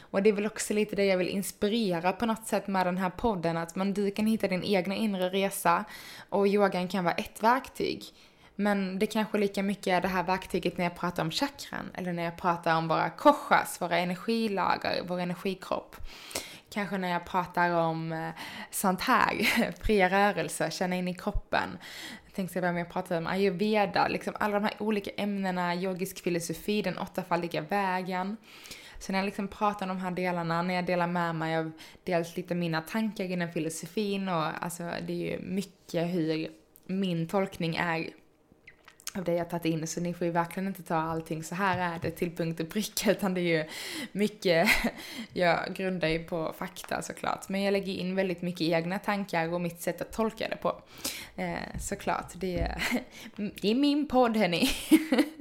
Och 0.01 0.23
det 0.23 0.31
är 0.31 0.33
väl 0.33 0.47
också 0.47 0.75
lite 0.75 0.97
det 0.97 1.05
jag 1.05 1.19
vill 1.19 1.29
inspirera 1.29 2.13
på 2.13 2.27
något 2.27 2.47
sätt 2.47 2.67
med 2.67 2.87
den 2.87 2.99
här 2.99 3.11
podden, 3.11 3.57
att 3.57 3.77
man, 3.77 3.93
du 3.93 4.11
kan 4.11 4.27
hitta 4.27 4.49
din 4.49 4.65
egna 4.65 4.95
inre 4.95 5.29
resa 5.29 5.85
och 6.29 6.49
yogan 6.49 6.89
kan 6.89 7.05
vara 7.05 7.15
ett 7.15 7.43
verktyg. 7.43 8.05
Men 8.55 8.99
det 8.99 9.07
kanske 9.07 9.39
lika 9.39 9.63
mycket 9.63 9.87
är 9.87 10.01
det 10.01 10.09
här 10.09 10.23
verktyget 10.23 10.79
när 10.79 10.85
jag 10.85 10.97
pratar 10.97 11.23
om 11.23 11.31
chakran 11.31 11.91
eller 11.95 12.13
när 12.13 12.23
jag 12.23 12.37
pratar 12.37 12.77
om 12.77 12.89
våra 12.89 13.11
koshas, 13.11 13.81
våra 13.81 13.99
energilager, 13.99 15.03
vår 15.07 15.21
energikropp. 15.21 15.97
Kanske 16.73 16.99
när 16.99 17.09
jag 17.09 17.25
pratar 17.25 17.71
om 17.71 18.13
eh, 18.13 18.29
sånt 18.71 19.01
här, 19.01 19.33
fria 19.85 20.09
rörelser, 20.09 20.71
känna 20.71 20.97
in 20.97 21.09
i 21.09 21.15
kroppen. 21.15 21.79
Jag 22.25 22.35
tänkte 22.35 22.61
vem 22.61 22.77
jag 22.77 22.91
pratar 22.91 23.19
om 23.19 23.27
ayurveda, 23.27 24.09
liksom 24.09 24.35
alla 24.41 24.55
de 24.55 24.65
här 24.65 24.75
olika 24.79 25.11
ämnena, 25.11 25.75
yogisk 25.75 26.23
filosofi, 26.23 26.83
den 26.83 26.99
åttafaldiga 26.99 27.61
vägen. 27.61 28.37
Så 28.99 29.13
när 29.13 29.19
jag 29.19 29.27
liksom 29.27 29.49
pratar 29.49 29.87
om 29.87 29.97
de 29.97 30.03
här 30.03 30.11
delarna, 30.11 30.63
när 30.63 30.75
jag 30.75 30.87
delar 30.87 31.07
med 31.07 31.35
mig 31.35 31.57
av 31.57 31.73
dels 32.05 32.37
lite 32.37 32.55
mina 32.55 32.81
tankar 32.81 33.25
inom 33.25 33.53
filosofin 33.53 34.29
och 34.29 34.65
alltså 34.65 34.83
det 34.83 35.13
är 35.13 35.31
ju 35.31 35.41
mycket 35.41 36.07
hur 36.07 36.49
min 36.87 37.29
tolkning 37.29 37.77
är 37.77 38.11
av 39.15 39.25
det 39.25 39.35
jag 39.35 39.51
tagit 39.51 39.65
in, 39.65 39.87
så 39.87 40.01
ni 40.01 40.15
får 40.15 40.27
ju 40.27 40.33
verkligen 40.33 40.67
inte 40.67 40.83
ta 40.83 40.97
allting 40.97 41.45
så 41.45 41.55
här 41.55 41.95
är 41.95 41.99
det 42.03 42.11
till 42.11 42.37
punkt 42.37 42.61
och 42.61 42.69
pricka, 42.69 43.11
utan 43.11 43.35
det 43.35 43.41
är 43.41 43.59
ju 43.59 43.65
mycket, 44.13 44.69
jag 45.33 45.75
grundar 45.75 46.09
ju 46.09 46.25
på 46.25 46.55
fakta 46.59 47.03
såklart, 47.03 47.49
men 47.49 47.63
jag 47.63 47.73
lägger 47.73 47.93
in 47.93 48.17
väldigt 48.17 48.43
mycket 48.43 48.61
egna 48.61 48.99
tankar 48.99 49.53
och 49.53 49.61
mitt 49.61 49.81
sätt 49.81 50.01
att 50.01 50.13
tolka 50.13 50.49
det 50.49 50.57
på. 50.57 50.83
Eh, 51.37 51.79
såklart, 51.81 52.33
det 52.35 52.61
är, 52.61 52.83
det 53.61 53.71
är 53.71 53.75
min 53.75 54.09
podd 54.09 54.37
hörni. 54.37 54.71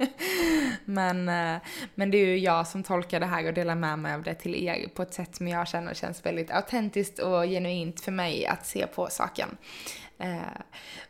men, 0.84 1.28
eh, 1.28 1.62
men 1.94 2.10
det 2.10 2.18
är 2.18 2.26
ju 2.26 2.38
jag 2.38 2.66
som 2.66 2.82
tolkar 2.82 3.20
det 3.20 3.26
här 3.26 3.46
och 3.46 3.54
delar 3.54 3.74
med 3.74 3.98
mig 3.98 4.14
av 4.14 4.22
det 4.22 4.34
till 4.34 4.54
er 4.54 4.88
på 4.94 5.02
ett 5.02 5.14
sätt 5.14 5.36
som 5.36 5.48
jag 5.48 5.68
känner 5.68 5.94
känns 5.94 6.26
väldigt 6.26 6.50
autentiskt 6.50 7.18
och 7.18 7.44
genuint 7.44 8.00
för 8.00 8.12
mig 8.12 8.46
att 8.46 8.66
se 8.66 8.86
på 8.86 9.08
saken. 9.10 9.56
Eh, 10.22 10.60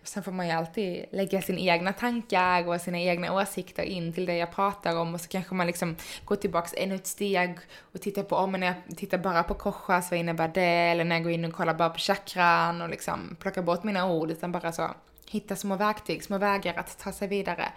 sen 0.02 0.23
får 0.23 0.33
man 0.33 0.47
ju 0.47 0.52
alltid 0.52 1.05
lägga 1.12 1.42
sina 1.42 1.59
egna 1.59 1.92
tankar 1.92 2.52
och 2.61 2.81
sina 2.81 2.99
egna 2.99 3.35
åsikter 3.35 3.83
in 3.83 4.12
till 4.12 4.27
det 4.27 4.37
jag 4.37 4.53
pratar 4.53 4.99
om 4.99 5.15
och 5.15 5.21
så 5.21 5.29
kanske 5.29 5.55
man 5.55 5.67
liksom 5.67 5.97
går 6.25 6.37
tillbaks 6.37 6.75
ännu 6.77 6.95
ett 6.95 7.07
steg 7.07 7.59
och 7.93 8.01
tittar 8.01 8.23
på, 8.23 8.37
om 8.37 8.55
oh, 8.55 8.65
jag 8.65 8.75
tittar 8.97 9.19
bara 9.19 9.43
på 9.43 9.55
korsas, 9.55 10.11
vad 10.11 10.21
innebär 10.21 10.49
det? 10.49 10.62
Eller 10.62 11.05
när 11.05 11.17
jag 11.17 11.23
går 11.23 11.33
in 11.33 11.45
och 11.45 11.53
kollar 11.53 11.75
bara 11.75 11.91
på 11.91 11.99
chakran 11.99 12.83
och 12.83 12.88
liksom 12.88 13.37
plockar 13.41 13.62
bort 13.62 13.85
mina 13.85 14.11
ord 14.11 14.31
utan 14.31 14.53
bara 14.53 14.73
så 14.73 14.91
hitta 15.31 15.57
små 15.57 15.77
verktyg, 15.77 16.25
små 16.25 16.38
vägar 16.38 16.75
att 16.75 16.99
ta 16.99 17.12
sig 17.12 17.29
vidare 17.29 17.73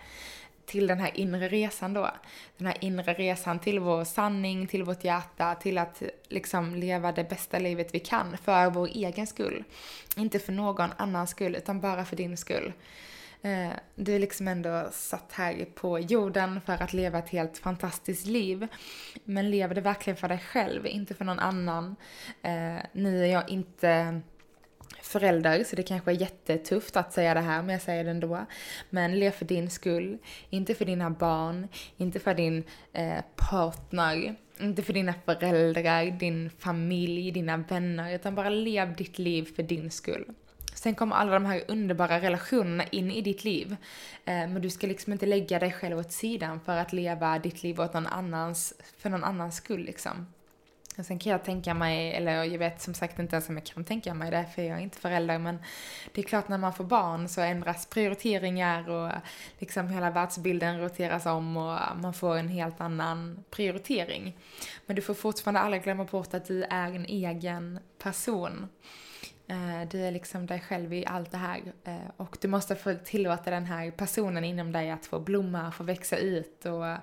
till 0.66 0.88
den 0.88 1.00
här 1.00 1.12
inre 1.14 1.48
resan 1.48 1.94
då. 1.94 2.12
Den 2.58 2.68
här 2.68 2.78
inre 2.82 3.14
resan 3.14 3.60
till 3.60 3.80
vår 3.80 4.04
sanning, 4.04 4.68
till 4.68 4.84
vårt 4.84 5.04
hjärta, 5.04 5.56
till 5.56 5.78
att 5.78 6.04
liksom 6.28 6.76
leva 6.76 7.12
det 7.12 7.30
bästa 7.30 7.60
livet 7.60 7.94
vi 7.94 8.00
kan 8.00 8.38
för 8.38 8.70
vår 8.70 8.88
egen 8.88 9.28
skull. 9.28 9.64
Inte 10.16 10.40
för 10.40 10.52
någon 10.52 10.90
annans 10.98 11.30
skull, 11.30 11.56
utan 11.56 11.80
bara 11.80 12.06
för 12.06 12.16
din 12.16 12.38
skull. 12.38 12.74
Eh, 13.46 13.74
du 13.96 14.16
är 14.16 14.20
liksom 14.20 14.48
ändå 14.48 14.88
satt 14.92 15.32
här 15.32 15.66
på 15.76 16.00
jorden 16.00 16.62
för 16.62 16.74
att 16.74 16.94
leva 16.94 17.20
ett 17.20 17.30
helt 17.30 17.58
fantastiskt 17.58 18.28
liv. 18.28 18.68
Men 19.24 19.50
lever 19.50 19.76
det 19.76 19.82
verkligen 19.82 20.18
för 20.18 20.28
dig 20.28 20.40
själv, 20.40 20.88
inte 20.88 21.14
för 21.14 21.26
någon 21.26 21.40
annan. 21.40 21.96
Eh, 22.42 22.78
nu 22.92 23.24
är 23.24 23.32
jag 23.32 23.50
inte 23.50 24.22
förälder, 25.02 25.64
så 25.64 25.76
det 25.76 25.84
kanske 25.84 26.12
är 26.12 26.16
jättetufft 26.16 26.98
att 26.98 27.14
säga 27.14 27.34
det 27.34 27.40
här, 27.40 27.62
men 27.62 27.74
jag 27.74 27.82
säger 27.82 28.04
det 28.04 28.12
ändå. 28.12 28.46
Men 28.90 29.20
lev 29.20 29.32
för 29.32 29.46
din 29.46 29.70
skull, 29.70 30.18
inte 30.50 30.76
för 30.76 30.86
dina 30.86 31.10
barn, 31.10 31.68
inte 31.98 32.20
för 32.20 32.34
din 32.34 32.64
eh, 32.94 33.24
partner, 33.36 34.36
inte 34.60 34.84
för 34.84 34.94
dina 34.94 35.14
föräldrar, 35.26 36.20
din 36.20 36.50
familj, 36.50 37.32
dina 37.32 37.58
vänner, 37.58 38.16
utan 38.16 38.36
bara 38.36 38.50
lev 38.50 38.96
ditt 38.96 39.20
liv 39.20 39.56
för 39.56 39.64
din 39.64 39.92
skull. 39.92 40.26
Sen 40.76 40.96
kommer 40.96 41.16
alla 41.16 41.32
de 41.32 41.46
här 41.46 41.64
underbara 41.68 42.22
relationerna 42.22 42.84
in 42.84 43.12
i 43.12 43.22
ditt 43.22 43.44
liv. 43.44 43.76
Eh, 44.26 44.34
men 44.34 44.62
du 44.62 44.70
ska 44.70 44.88
liksom 44.88 45.14
inte 45.14 45.26
lägga 45.26 45.60
dig 45.60 45.72
själv 45.72 45.98
åt 45.98 46.12
sidan 46.12 46.60
för 46.60 46.78
att 46.78 46.94
leva 46.94 47.40
ditt 47.40 47.64
liv 47.64 47.82
åt 47.82 47.94
någon 47.94 48.08
annans, 48.08 48.74
för 48.98 49.10
någon 49.10 49.24
annans 49.24 49.56
skull 49.56 49.84
liksom. 49.84 50.28
Och 50.98 51.06
sen 51.06 51.20
kan 51.20 51.32
jag 51.32 51.44
tänka 51.44 51.74
mig, 51.74 52.14
eller 52.14 52.44
jag 52.44 52.60
vet 52.60 52.82
som 52.82 52.94
sagt 52.94 53.20
inte 53.20 53.36
ens 53.36 53.50
om 53.50 53.56
jag 53.56 53.66
kan 53.66 53.86
tänka 53.86 54.14
mig 54.14 54.32
det, 54.32 54.46
för 54.56 54.62
jag 54.62 54.78
är 54.78 54.82
inte 54.82 54.98
förälder, 54.98 55.40
men 55.40 55.58
det 56.12 56.22
är 56.22 56.26
klart 56.26 56.48
när 56.48 56.58
man 56.58 56.74
får 56.74 56.84
barn 56.84 57.30
så 57.30 57.42
ändras 57.42 57.86
prioriteringar 57.86 58.90
och 58.90 59.12
liksom 59.60 59.90
hela 59.90 60.10
världsbilden 60.10 60.80
roteras 60.80 61.26
om 61.26 61.58
och 61.58 61.80
man 62.02 62.14
får 62.14 62.38
en 62.38 62.48
helt 62.48 62.82
annan 62.82 63.44
prioritering. 63.50 64.38
Men 64.86 64.96
du 64.96 65.02
får 65.02 65.14
fortfarande 65.14 65.60
aldrig 65.60 65.84
glömma 65.84 66.04
bort 66.04 66.34
att 66.34 66.46
du 66.46 66.64
är 66.64 66.88
en 66.88 67.06
egen 67.06 67.80
person. 67.98 68.68
Eh, 69.48 69.88
du 69.90 70.02
är 70.06 70.12
liksom 70.12 70.46
dig 70.46 70.60
själv 70.60 70.94
i 70.94 71.06
allt 71.06 71.32
det 71.32 71.38
här 71.38 71.62
eh, 71.84 71.98
och 72.18 72.38
du 72.42 72.48
måste 72.48 72.76
få 72.76 72.94
tillåta 73.06 73.52
den 73.52 73.66
här 73.66 73.92
personen 73.92 74.44
inom 74.44 74.72
dig 74.72 74.92
att 74.92 75.06
få 75.06 75.20
blomma, 75.20 75.72
få 75.72 75.84
växa 75.84 76.18
ut 76.18 76.66
och 76.66 76.98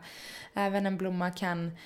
även 0.55 0.87
en 0.87 0.97
blomma 0.97 1.31
kan 1.31 1.77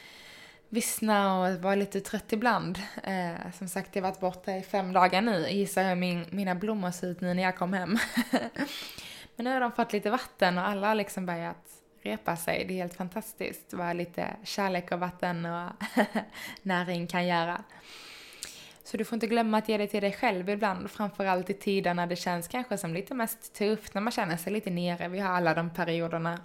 vissna 0.69 1.40
och 1.40 1.62
vara 1.62 1.75
lite 1.75 2.01
trött 2.01 2.33
ibland. 2.33 2.79
Eh, 3.03 3.53
som 3.59 3.69
sagt, 3.69 3.97
jag 3.97 4.03
har 4.03 4.11
varit 4.11 4.21
borta 4.21 4.57
i 4.57 4.62
fem 4.62 4.92
dagar 4.92 5.23
nu. 5.23 5.49
Gissar 5.49 5.88
hur 5.88 5.95
min, 5.95 6.27
mina 6.31 6.55
blommor 6.55 6.90
ser 6.90 7.07
ut 7.07 7.21
nu 7.21 7.35
när 7.35 7.42
jag 7.42 7.57
kom 7.57 7.73
hem. 7.73 7.99
Men 9.37 9.45
nu 9.45 9.53
har 9.53 9.61
de 9.61 9.73
fått 9.73 9.92
lite 9.92 10.11
vatten 10.11 10.59
och 10.59 10.69
alla 10.69 10.88
har 10.88 10.95
liksom 10.95 11.27
börjat 11.27 11.66
repa 12.03 12.37
sig. 12.37 12.64
Det 12.69 12.75
är 12.75 12.77
helt 12.77 12.95
fantastiskt 12.95 13.73
vad 13.73 13.97
lite 13.97 14.37
kärlek 14.45 14.92
och 14.92 15.01
vatten 15.01 15.47
och 15.47 15.71
näring 16.62 17.07
kan 17.07 17.27
göra. 17.27 17.64
Så 18.87 18.96
du 18.96 19.05
får 19.05 19.16
inte 19.16 19.27
glömma 19.27 19.59
att 19.59 19.68
ge 19.68 19.79
det 19.79 19.87
till 19.87 20.03
dig 20.03 20.12
själv 20.12 20.51
ibland, 20.51 20.90
framförallt 20.90 21.51
i 21.51 21.55
tider 21.55 21.94
när 21.94 22.07
det 22.07 22.16
känns 22.16 22.49
kanske 22.49 22.79
som 22.79 22.94
lite 22.94 23.14
mest 23.14 23.55
tufft, 23.55 23.94
när 23.94 24.01
man 24.01 24.12
känner 24.12 24.37
sig 24.37 24.53
lite 24.53 24.70
nere. 24.70 25.09
Vi 25.09 25.18
har 25.18 25.31
alla 25.31 25.55
de 25.55 25.70
perioderna 25.70 26.38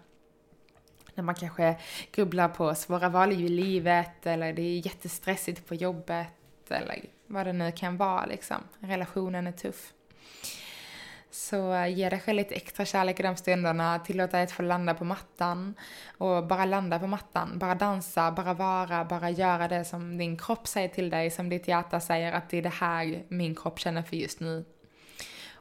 när 1.15 1.23
man 1.23 1.35
kanske 1.35 1.75
grubblar 2.11 2.49
på 2.49 2.75
svåra 2.75 3.09
val 3.09 3.31
i 3.31 3.49
livet 3.49 4.25
eller 4.25 4.53
det 4.53 4.61
är 4.61 4.85
jättestressigt 4.85 5.67
på 5.67 5.75
jobbet 5.75 6.27
eller 6.69 7.05
vad 7.27 7.45
det 7.45 7.53
nu 7.53 7.71
kan 7.71 7.97
vara 7.97 8.25
liksom. 8.25 8.57
Relationen 8.79 9.47
är 9.47 9.51
tuff. 9.51 9.93
Så 11.31 11.85
ge 11.89 12.09
dig 12.09 12.19
själv 12.19 12.37
lite 12.37 12.55
extra 12.55 12.85
kärlek 12.85 13.19
i 13.19 13.23
de 13.23 13.35
stunderna, 13.35 13.99
tillåt 13.99 14.31
dig 14.31 14.43
att 14.43 14.51
få 14.51 14.61
landa 14.61 14.93
på 14.93 15.03
mattan 15.03 15.75
och 16.17 16.47
bara 16.47 16.65
landa 16.65 16.99
på 16.99 17.07
mattan, 17.07 17.59
bara 17.59 17.75
dansa, 17.75 18.31
bara 18.31 18.53
vara, 18.53 19.05
bara 19.05 19.29
göra 19.29 19.67
det 19.67 19.85
som 19.85 20.17
din 20.17 20.37
kropp 20.37 20.67
säger 20.67 20.87
till 20.87 21.09
dig, 21.09 21.31
som 21.31 21.49
ditt 21.49 21.67
hjärta 21.67 21.99
säger 21.99 22.33
att 22.33 22.49
det 22.49 22.57
är 22.57 22.61
det 22.61 22.69
här 22.69 23.23
min 23.27 23.55
kropp 23.55 23.79
känner 23.79 24.01
för 24.01 24.15
just 24.15 24.39
nu. 24.39 24.65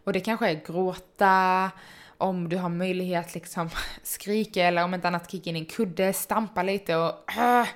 Och 0.04 0.12
det 0.12 0.20
kanske 0.20 0.50
är 0.50 0.64
gråta, 0.66 1.70
om 2.18 2.48
du 2.48 2.56
har 2.56 2.68
möjlighet 2.68 3.34
liksom 3.34 3.70
skrika 4.02 4.64
eller 4.64 4.84
om 4.84 4.94
inte 4.94 5.08
annat 5.08 5.30
kicka 5.30 5.50
in 5.50 5.56
en 5.56 5.64
kudde, 5.64 6.12
stampa 6.12 6.62
lite 6.62 6.96
och 6.96 7.38
äh, 7.38 7.66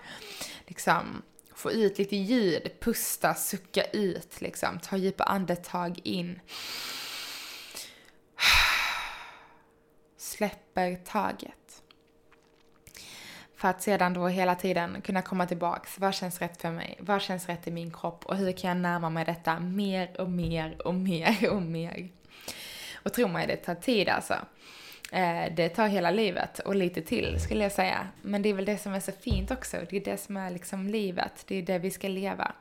liksom 0.66 1.22
få 1.54 1.72
ut 1.72 1.98
lite 1.98 2.16
ljud, 2.16 2.70
pusta, 2.80 3.35
sucka 3.35 3.85
ut 3.85 4.40
liksom, 4.40 4.78
ta 4.78 4.96
djupa 4.96 5.24
andetag 5.24 6.00
in. 6.02 6.40
Släpper 10.37 10.94
taget. 10.94 11.83
För 13.57 13.68
att 13.68 13.83
sedan 13.83 14.14
då 14.14 14.29
hela 14.29 14.55
tiden 14.55 15.01
kunna 15.01 15.23
komma 15.23 15.47
tillbaks. 15.47 15.99
Vad 15.99 16.14
känns 16.14 16.40
rätt 16.40 16.61
för 16.61 16.70
mig? 16.70 16.99
Vad 17.01 17.23
känns 17.23 17.47
rätt 17.47 17.66
i 17.66 17.70
min 17.70 17.92
kropp? 17.92 18.27
Och 18.27 18.37
hur 18.37 18.53
kan 18.53 18.68
jag 18.68 18.77
närma 18.77 19.11
mig 19.11 19.25
detta 19.25 19.61
mer 19.61 20.20
och 20.20 20.31
mer 20.31 20.87
och 20.87 20.94
mer 20.94 21.51
och 21.51 21.62
mer? 21.62 22.09
Och 22.94 23.12
tro 23.12 23.29
mig, 23.29 23.47
det 23.47 23.57
tar 23.57 23.75
tid 23.75 24.09
alltså. 24.09 24.35
Eh, 25.12 25.55
det 25.57 25.68
tar 25.68 25.88
hela 25.88 26.11
livet 26.11 26.59
och 26.59 26.75
lite 26.75 27.03
till 27.03 27.40
skulle 27.40 27.62
jag 27.62 27.73
säga. 27.73 28.09
Men 28.23 28.42
det 28.42 28.49
är 28.49 28.55
väl 28.55 28.64
det 28.64 28.79
som 28.79 28.94
är 28.94 29.01
så 29.01 29.12
fint 29.12 29.51
också. 29.51 29.77
Det 29.90 29.97
är 29.97 30.05
det 30.05 30.18
som 30.18 30.37
är 30.37 30.51
liksom 30.51 30.88
livet. 30.88 31.44
Det 31.47 31.57
är 31.57 31.62
det 31.62 31.79
vi 31.79 31.90
ska 31.90 32.09
leva. 32.09 32.53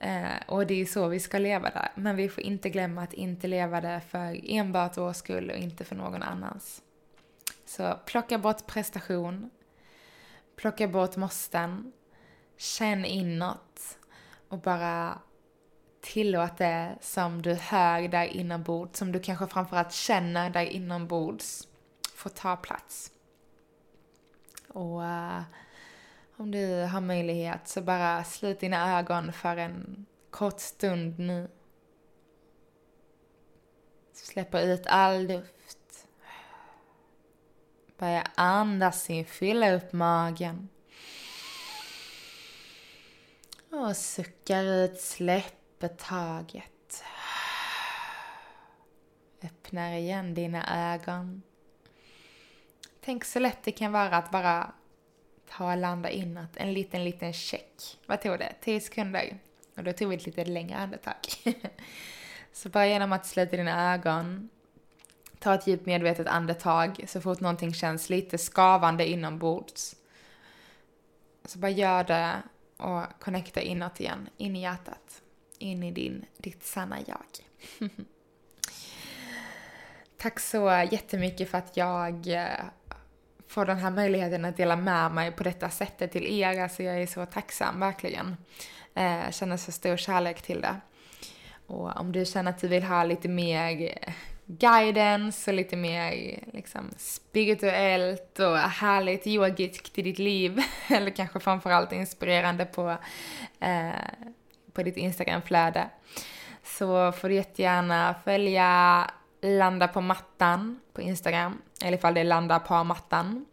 Eh, 0.00 0.42
och 0.46 0.66
det 0.66 0.80
är 0.80 0.86
så 0.86 1.08
vi 1.08 1.20
ska 1.20 1.38
leva 1.38 1.70
där. 1.70 1.88
Men 1.94 2.16
vi 2.16 2.28
får 2.28 2.42
inte 2.42 2.70
glömma 2.70 3.02
att 3.02 3.12
inte 3.12 3.48
leva 3.48 3.80
det 3.80 4.00
för 4.08 4.40
enbart 4.44 4.96
vår 4.96 5.12
skull 5.12 5.50
och 5.50 5.56
inte 5.56 5.84
för 5.84 5.96
någon 5.96 6.22
annans. 6.22 6.82
Så 7.76 7.98
plocka 8.06 8.38
bort 8.38 8.66
prestation. 8.66 9.50
Plocka 10.56 10.88
bort 10.88 11.16
måsten. 11.16 11.92
Känn 12.56 13.04
inåt. 13.04 13.98
Och 14.48 14.58
bara 14.58 15.18
tillåt 16.00 16.58
det 16.58 16.98
som 17.00 17.42
du 17.42 17.54
hör 17.54 18.08
där 18.08 18.24
inombords, 18.24 18.98
som 18.98 19.12
du 19.12 19.20
kanske 19.20 19.46
framförallt 19.46 19.92
känner 19.92 20.50
där 20.50 20.64
inombords, 20.64 21.68
få 22.14 22.28
ta 22.28 22.56
plats. 22.56 23.12
Och 24.68 25.00
uh, 25.00 25.42
om 26.36 26.50
du 26.50 26.84
har 26.84 27.00
möjlighet 27.00 27.68
så 27.68 27.82
bara 27.82 28.24
slut 28.24 28.60
dina 28.60 28.98
ögon 28.98 29.32
för 29.32 29.56
en 29.56 30.06
kort 30.30 30.60
stund 30.60 31.18
nu. 31.18 31.48
Släpper 34.12 34.62
ut 34.66 34.86
all 34.86 35.26
luft. 35.26 35.61
Börja 37.98 38.26
andas 38.34 39.10
in, 39.10 39.24
fylla 39.24 39.72
upp 39.72 39.92
magen. 39.92 40.68
Och 43.70 43.96
suckar 43.96 44.64
ut, 44.64 45.00
släpper 45.00 45.88
taget. 45.88 47.04
Öppnar 49.42 49.92
igen 49.92 50.34
dina 50.34 50.94
ögon. 50.94 51.42
Tänk 53.04 53.24
så 53.24 53.38
lätt 53.38 53.62
det 53.62 53.72
kan 53.72 53.92
vara 53.92 54.16
att 54.16 54.30
bara 54.30 54.72
ta 55.48 55.72
och 55.72 55.78
landa 55.78 56.10
inåt. 56.10 56.56
En 56.56 56.72
liten, 56.72 57.04
liten 57.04 57.32
check. 57.32 57.98
Vad 58.06 58.20
tog 58.20 58.38
det? 58.38 58.54
10 58.60 58.80
sekunder. 58.80 59.38
Och 59.76 59.84
då 59.84 59.92
tog 59.92 60.08
vi 60.08 60.16
ett 60.16 60.26
lite 60.26 60.44
längre 60.44 60.76
andetag. 60.76 61.14
så 62.52 62.68
bara 62.68 62.86
genom 62.86 63.12
att 63.12 63.26
sluta 63.26 63.56
dina 63.56 63.94
ögon, 63.94 64.48
ta 65.42 65.54
ett 65.54 65.66
djupt 65.66 65.86
medvetet 65.86 66.26
andetag 66.26 67.04
så 67.08 67.20
fort 67.20 67.40
någonting 67.40 67.74
känns 67.74 68.10
lite 68.10 68.38
skavande 68.38 69.06
inombords. 69.06 69.96
Så 71.44 71.58
bara 71.58 71.70
gör 71.70 72.04
det 72.04 72.42
och 72.76 73.02
connecta 73.20 73.60
inåt 73.60 74.00
igen, 74.00 74.28
in 74.36 74.56
i 74.56 74.62
hjärtat. 74.62 75.22
In 75.58 75.82
i 75.82 75.90
din, 75.90 76.24
ditt 76.36 76.64
sanna 76.64 76.98
jag. 77.06 77.24
Tack 80.16 80.40
så 80.40 80.88
jättemycket 80.90 81.50
för 81.50 81.58
att 81.58 81.76
jag 81.76 82.26
eh, 82.26 82.64
får 83.48 83.66
den 83.66 83.78
här 83.78 83.90
möjligheten 83.90 84.44
att 84.44 84.56
dela 84.56 84.76
med 84.76 85.12
mig 85.12 85.32
på 85.32 85.42
detta 85.42 85.70
sättet 85.70 86.12
till 86.12 86.26
er. 86.26 86.62
Alltså 86.62 86.82
jag 86.82 87.02
är 87.02 87.06
så 87.06 87.26
tacksam, 87.26 87.80
verkligen. 87.80 88.36
Eh, 88.94 89.30
känner 89.30 89.56
så 89.56 89.72
stor 89.72 89.96
kärlek 89.96 90.42
till 90.42 90.60
det. 90.60 90.76
Och 91.66 91.96
om 91.96 92.12
du 92.12 92.24
känner 92.24 92.50
att 92.50 92.60
du 92.60 92.68
vill 92.68 92.82
ha 92.82 93.04
lite 93.04 93.28
mer 93.28 93.98
guidance 94.58 95.50
och 95.50 95.54
lite 95.54 95.76
mer 95.76 96.38
liksom 96.52 96.90
spirituellt 96.96 98.38
och 98.38 98.58
härligt 98.58 99.26
yogiskt 99.26 99.98
i 99.98 100.02
ditt 100.02 100.18
liv, 100.18 100.60
eller 100.88 101.10
kanske 101.10 101.40
framförallt 101.40 101.92
inspirerande 101.92 102.64
på, 102.64 102.96
eh, 103.60 103.90
på 104.72 104.82
ditt 104.82 104.96
Instagramflöde, 104.96 105.88
så 106.64 107.12
får 107.12 107.28
du 107.28 107.34
jättegärna 107.34 108.14
följa 108.24 109.10
Landa 109.42 109.88
på 109.88 110.00
mattan 110.00 110.80
på 110.92 111.00
Instagram, 111.00 111.58
eller 111.84 111.98
ifall 111.98 112.14
det 112.14 112.20
är 112.20 112.24
Landa 112.24 112.58
på 112.58 112.84
mattan. 112.84 113.46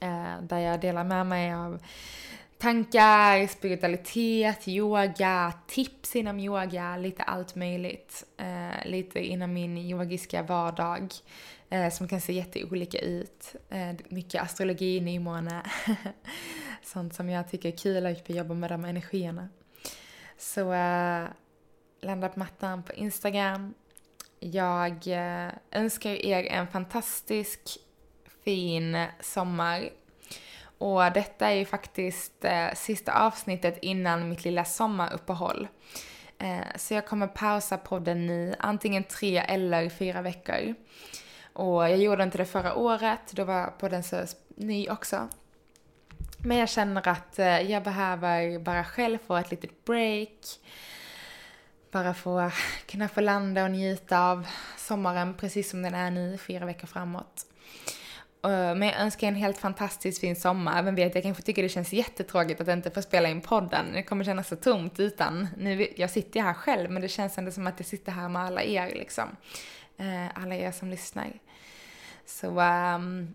Eh, 0.00 0.42
där 0.42 0.58
jag 0.58 0.80
delar 0.80 1.04
med 1.04 1.26
mig 1.26 1.54
av 1.54 1.78
tankar, 2.58 3.46
spiritualitet, 3.46 4.68
yoga, 4.68 5.52
tips 5.66 6.16
inom 6.16 6.40
yoga, 6.40 6.96
lite 6.96 7.22
allt 7.22 7.54
möjligt. 7.54 8.24
Eh, 8.36 8.86
lite 8.86 9.20
inom 9.20 9.52
min 9.52 9.78
yogiska 9.78 10.42
vardag 10.42 11.12
eh, 11.70 11.90
som 11.90 12.08
kan 12.08 12.20
se 12.20 12.32
jätteolika 12.32 12.98
ut. 12.98 13.54
Eh, 13.70 13.90
mycket 14.08 14.42
astrologi, 14.42 15.00
nymåne, 15.00 15.62
sånt 16.82 17.14
som 17.14 17.28
jag 17.28 17.50
tycker 17.50 17.68
är 17.68 17.76
kul 17.76 18.06
att 18.06 18.30
jobba 18.30 18.54
med 18.54 18.70
de 18.70 18.84
energierna. 18.84 19.48
Så 20.38 20.72
eh, 20.72 21.24
landa 22.00 22.28
på 22.28 22.38
mattan 22.38 22.82
på 22.82 22.92
Instagram, 22.92 23.74
jag 24.40 25.06
eh, 25.06 25.52
önskar 25.70 26.10
er 26.10 26.44
en 26.44 26.66
fantastisk 26.66 27.60
fin 28.44 29.06
sommar. 29.20 29.90
Och 30.78 31.12
detta 31.12 31.50
är 31.50 31.54
ju 31.54 31.64
faktiskt 31.64 32.44
eh, 32.44 32.74
sista 32.74 33.12
avsnittet 33.12 33.78
innan 33.82 34.28
mitt 34.28 34.44
lilla 34.44 34.64
sommaruppehåll. 34.64 35.68
Eh, 36.38 36.76
så 36.76 36.94
jag 36.94 37.06
kommer 37.06 37.26
pausa 37.26 37.76
podden 37.76 38.26
nu, 38.26 38.54
antingen 38.58 39.04
tre 39.04 39.38
eller 39.38 39.88
fyra 39.88 40.22
veckor. 40.22 40.74
Och 41.52 41.82
jag 41.90 41.98
gjorde 41.98 42.22
inte 42.22 42.38
det 42.38 42.44
förra 42.44 42.74
året, 42.74 43.32
då 43.32 43.44
var 43.44 43.66
podden 43.66 44.02
så 44.02 44.24
ny 44.56 44.88
också. 44.88 45.28
Men 46.38 46.56
jag 46.56 46.68
känner 46.68 47.08
att 47.08 47.38
eh, 47.38 47.60
jag 47.60 47.82
behöver 47.82 48.58
bara 48.58 48.84
själv 48.84 49.18
få 49.26 49.36
ett 49.36 49.50
litet 49.50 49.84
break 49.84 50.58
bara 51.94 52.14
få 52.14 52.50
kunna 52.86 53.08
få 53.08 53.20
landa 53.20 53.64
och 53.64 53.70
njuta 53.70 54.18
av 54.18 54.46
sommaren 54.76 55.34
precis 55.34 55.70
som 55.70 55.82
den 55.82 55.94
är 55.94 56.10
nu, 56.10 56.38
fyra 56.38 56.66
veckor 56.66 56.86
framåt. 56.86 57.46
Eh, 58.44 58.74
men 58.74 58.82
jag 58.82 59.00
önskar 59.00 59.28
en 59.28 59.34
helt 59.34 59.58
fantastiskt 59.58 60.20
fin 60.20 60.36
sommar. 60.36 60.82
Vem 60.82 60.94
vet, 60.94 61.14
jag 61.14 61.24
kanske 61.24 61.42
tycker 61.42 61.62
det 61.62 61.68
känns 61.68 61.92
jättetråkigt 61.92 62.60
att 62.60 62.68
inte 62.68 62.90
få 62.90 63.02
spela 63.02 63.28
in 63.28 63.40
podden. 63.40 63.86
Det 63.92 64.02
kommer 64.02 64.24
kännas 64.24 64.48
så 64.48 64.56
tomt 64.56 65.00
utan. 65.00 65.48
Nu, 65.58 65.88
jag 65.96 66.10
sitter 66.10 66.40
ju 66.40 66.46
här 66.46 66.54
själv, 66.54 66.90
men 66.90 67.02
det 67.02 67.08
känns 67.08 67.38
ändå 67.38 67.50
som 67.50 67.66
att 67.66 67.74
jag 67.76 67.86
sitter 67.86 68.12
här 68.12 68.28
med 68.28 68.42
alla 68.42 68.62
er 68.62 68.94
liksom. 68.94 69.36
Eh, 69.96 70.42
alla 70.42 70.54
er 70.54 70.72
som 70.72 70.90
lyssnar. 70.90 71.32
Så 72.26 72.60
um, 72.60 73.34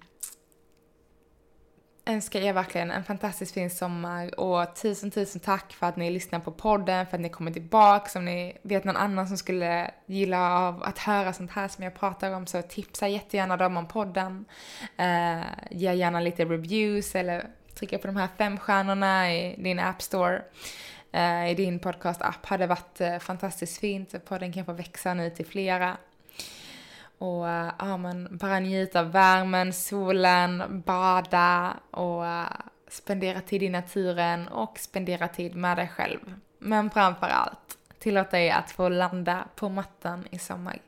önskar 2.10 2.42
er 2.42 2.54
verkligen 2.54 2.92
en 2.92 3.04
fantastiskt 3.04 3.54
fin 3.54 3.70
sommar 3.70 4.40
och 4.40 4.76
tusen 4.76 5.12
tusen 5.12 5.42
tack 5.42 5.74
för 5.74 5.88
att 5.88 5.96
ni 5.96 6.12
lyssnar 6.12 6.40
på 6.40 6.52
podden, 6.52 7.08
för 7.08 7.18
att 7.18 7.22
ni 7.22 7.30
kommer 7.30 7.52
tillbaka. 7.52 8.20
Om 8.20 8.26
ni 8.26 8.58
vet 8.62 8.84
någon 8.84 8.98
annan 8.98 9.28
som 9.28 9.38
skulle 9.38 9.92
gilla 10.06 10.52
av 10.60 10.84
att 10.84 10.98
höra 11.00 11.34
sånt 11.34 11.52
här 11.52 11.68
som 11.68 11.84
jag 11.84 11.96
pratar 12.00 12.32
om 12.32 12.48
så 12.48 12.62
tipsa 12.62 13.08
jättegärna 13.08 13.58
dem 13.58 13.78
om 13.78 13.88
podden. 13.88 14.46
Uh, 15.00 15.44
ge 15.72 15.94
gärna 15.94 16.20
lite 16.20 16.46
reviews 16.46 17.16
eller 17.16 17.48
trycka 17.76 17.98
på 17.98 18.08
de 18.08 18.16
här 18.16 18.30
fem 18.38 18.58
stjärnorna 18.58 19.34
i 19.34 19.56
din 19.58 19.80
app 19.80 20.02
store. 20.02 20.42
Uh, 21.16 21.52
I 21.52 21.56
din 21.56 21.80
podcast-app 21.80 22.46
hade 22.46 22.68
varit 22.68 23.02
uh, 23.02 23.20
fantastiskt 23.20 23.80
fint. 23.80 24.26
Podden 24.26 24.54
kan 24.54 24.66
få 24.66 24.74
växa 24.74 25.14
nu 25.14 25.30
till 25.30 25.46
flera. 25.46 25.98
Och 27.20 27.50
eh, 27.50 27.72
ja, 27.80 27.98
men 27.98 28.38
bara 28.38 28.60
njuta 28.60 29.00
av 29.00 29.12
värmen, 29.12 29.74
solen, 29.74 30.82
bada 30.86 31.74
och 31.92 32.26
eh, 32.26 32.48
spendera 32.88 33.42
tid 33.42 33.64
i 33.64 33.70
naturen 33.70 34.48
och 34.48 34.80
spendera 34.80 35.28
tid 35.28 35.56
med 35.56 35.78
dig 35.78 35.88
själv. 35.88 36.20
Men 36.60 36.90
framför 36.90 37.28
allt, 37.28 37.78
tillåt 38.00 38.32
dig 38.32 38.52
att 38.52 38.72
få 38.72 38.90
landa 38.90 39.44
på 39.56 39.70
mattan 39.70 40.28
i 40.32 40.40
sommar. 40.40 40.80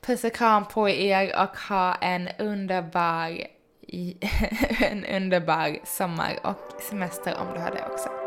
Puss 0.00 0.24
och 0.24 0.34
kram 0.34 0.64
på 0.64 0.88
er 0.88 1.42
och 1.42 1.58
ha 1.58 1.94
en 1.94 2.28
underbar, 2.38 3.46
en 4.80 5.04
underbar 5.04 5.78
sommar 5.84 6.38
och 6.42 6.82
semester 6.82 7.36
om 7.38 7.54
du 7.54 7.60
har 7.60 7.70
det 7.70 7.84
också. 7.92 8.21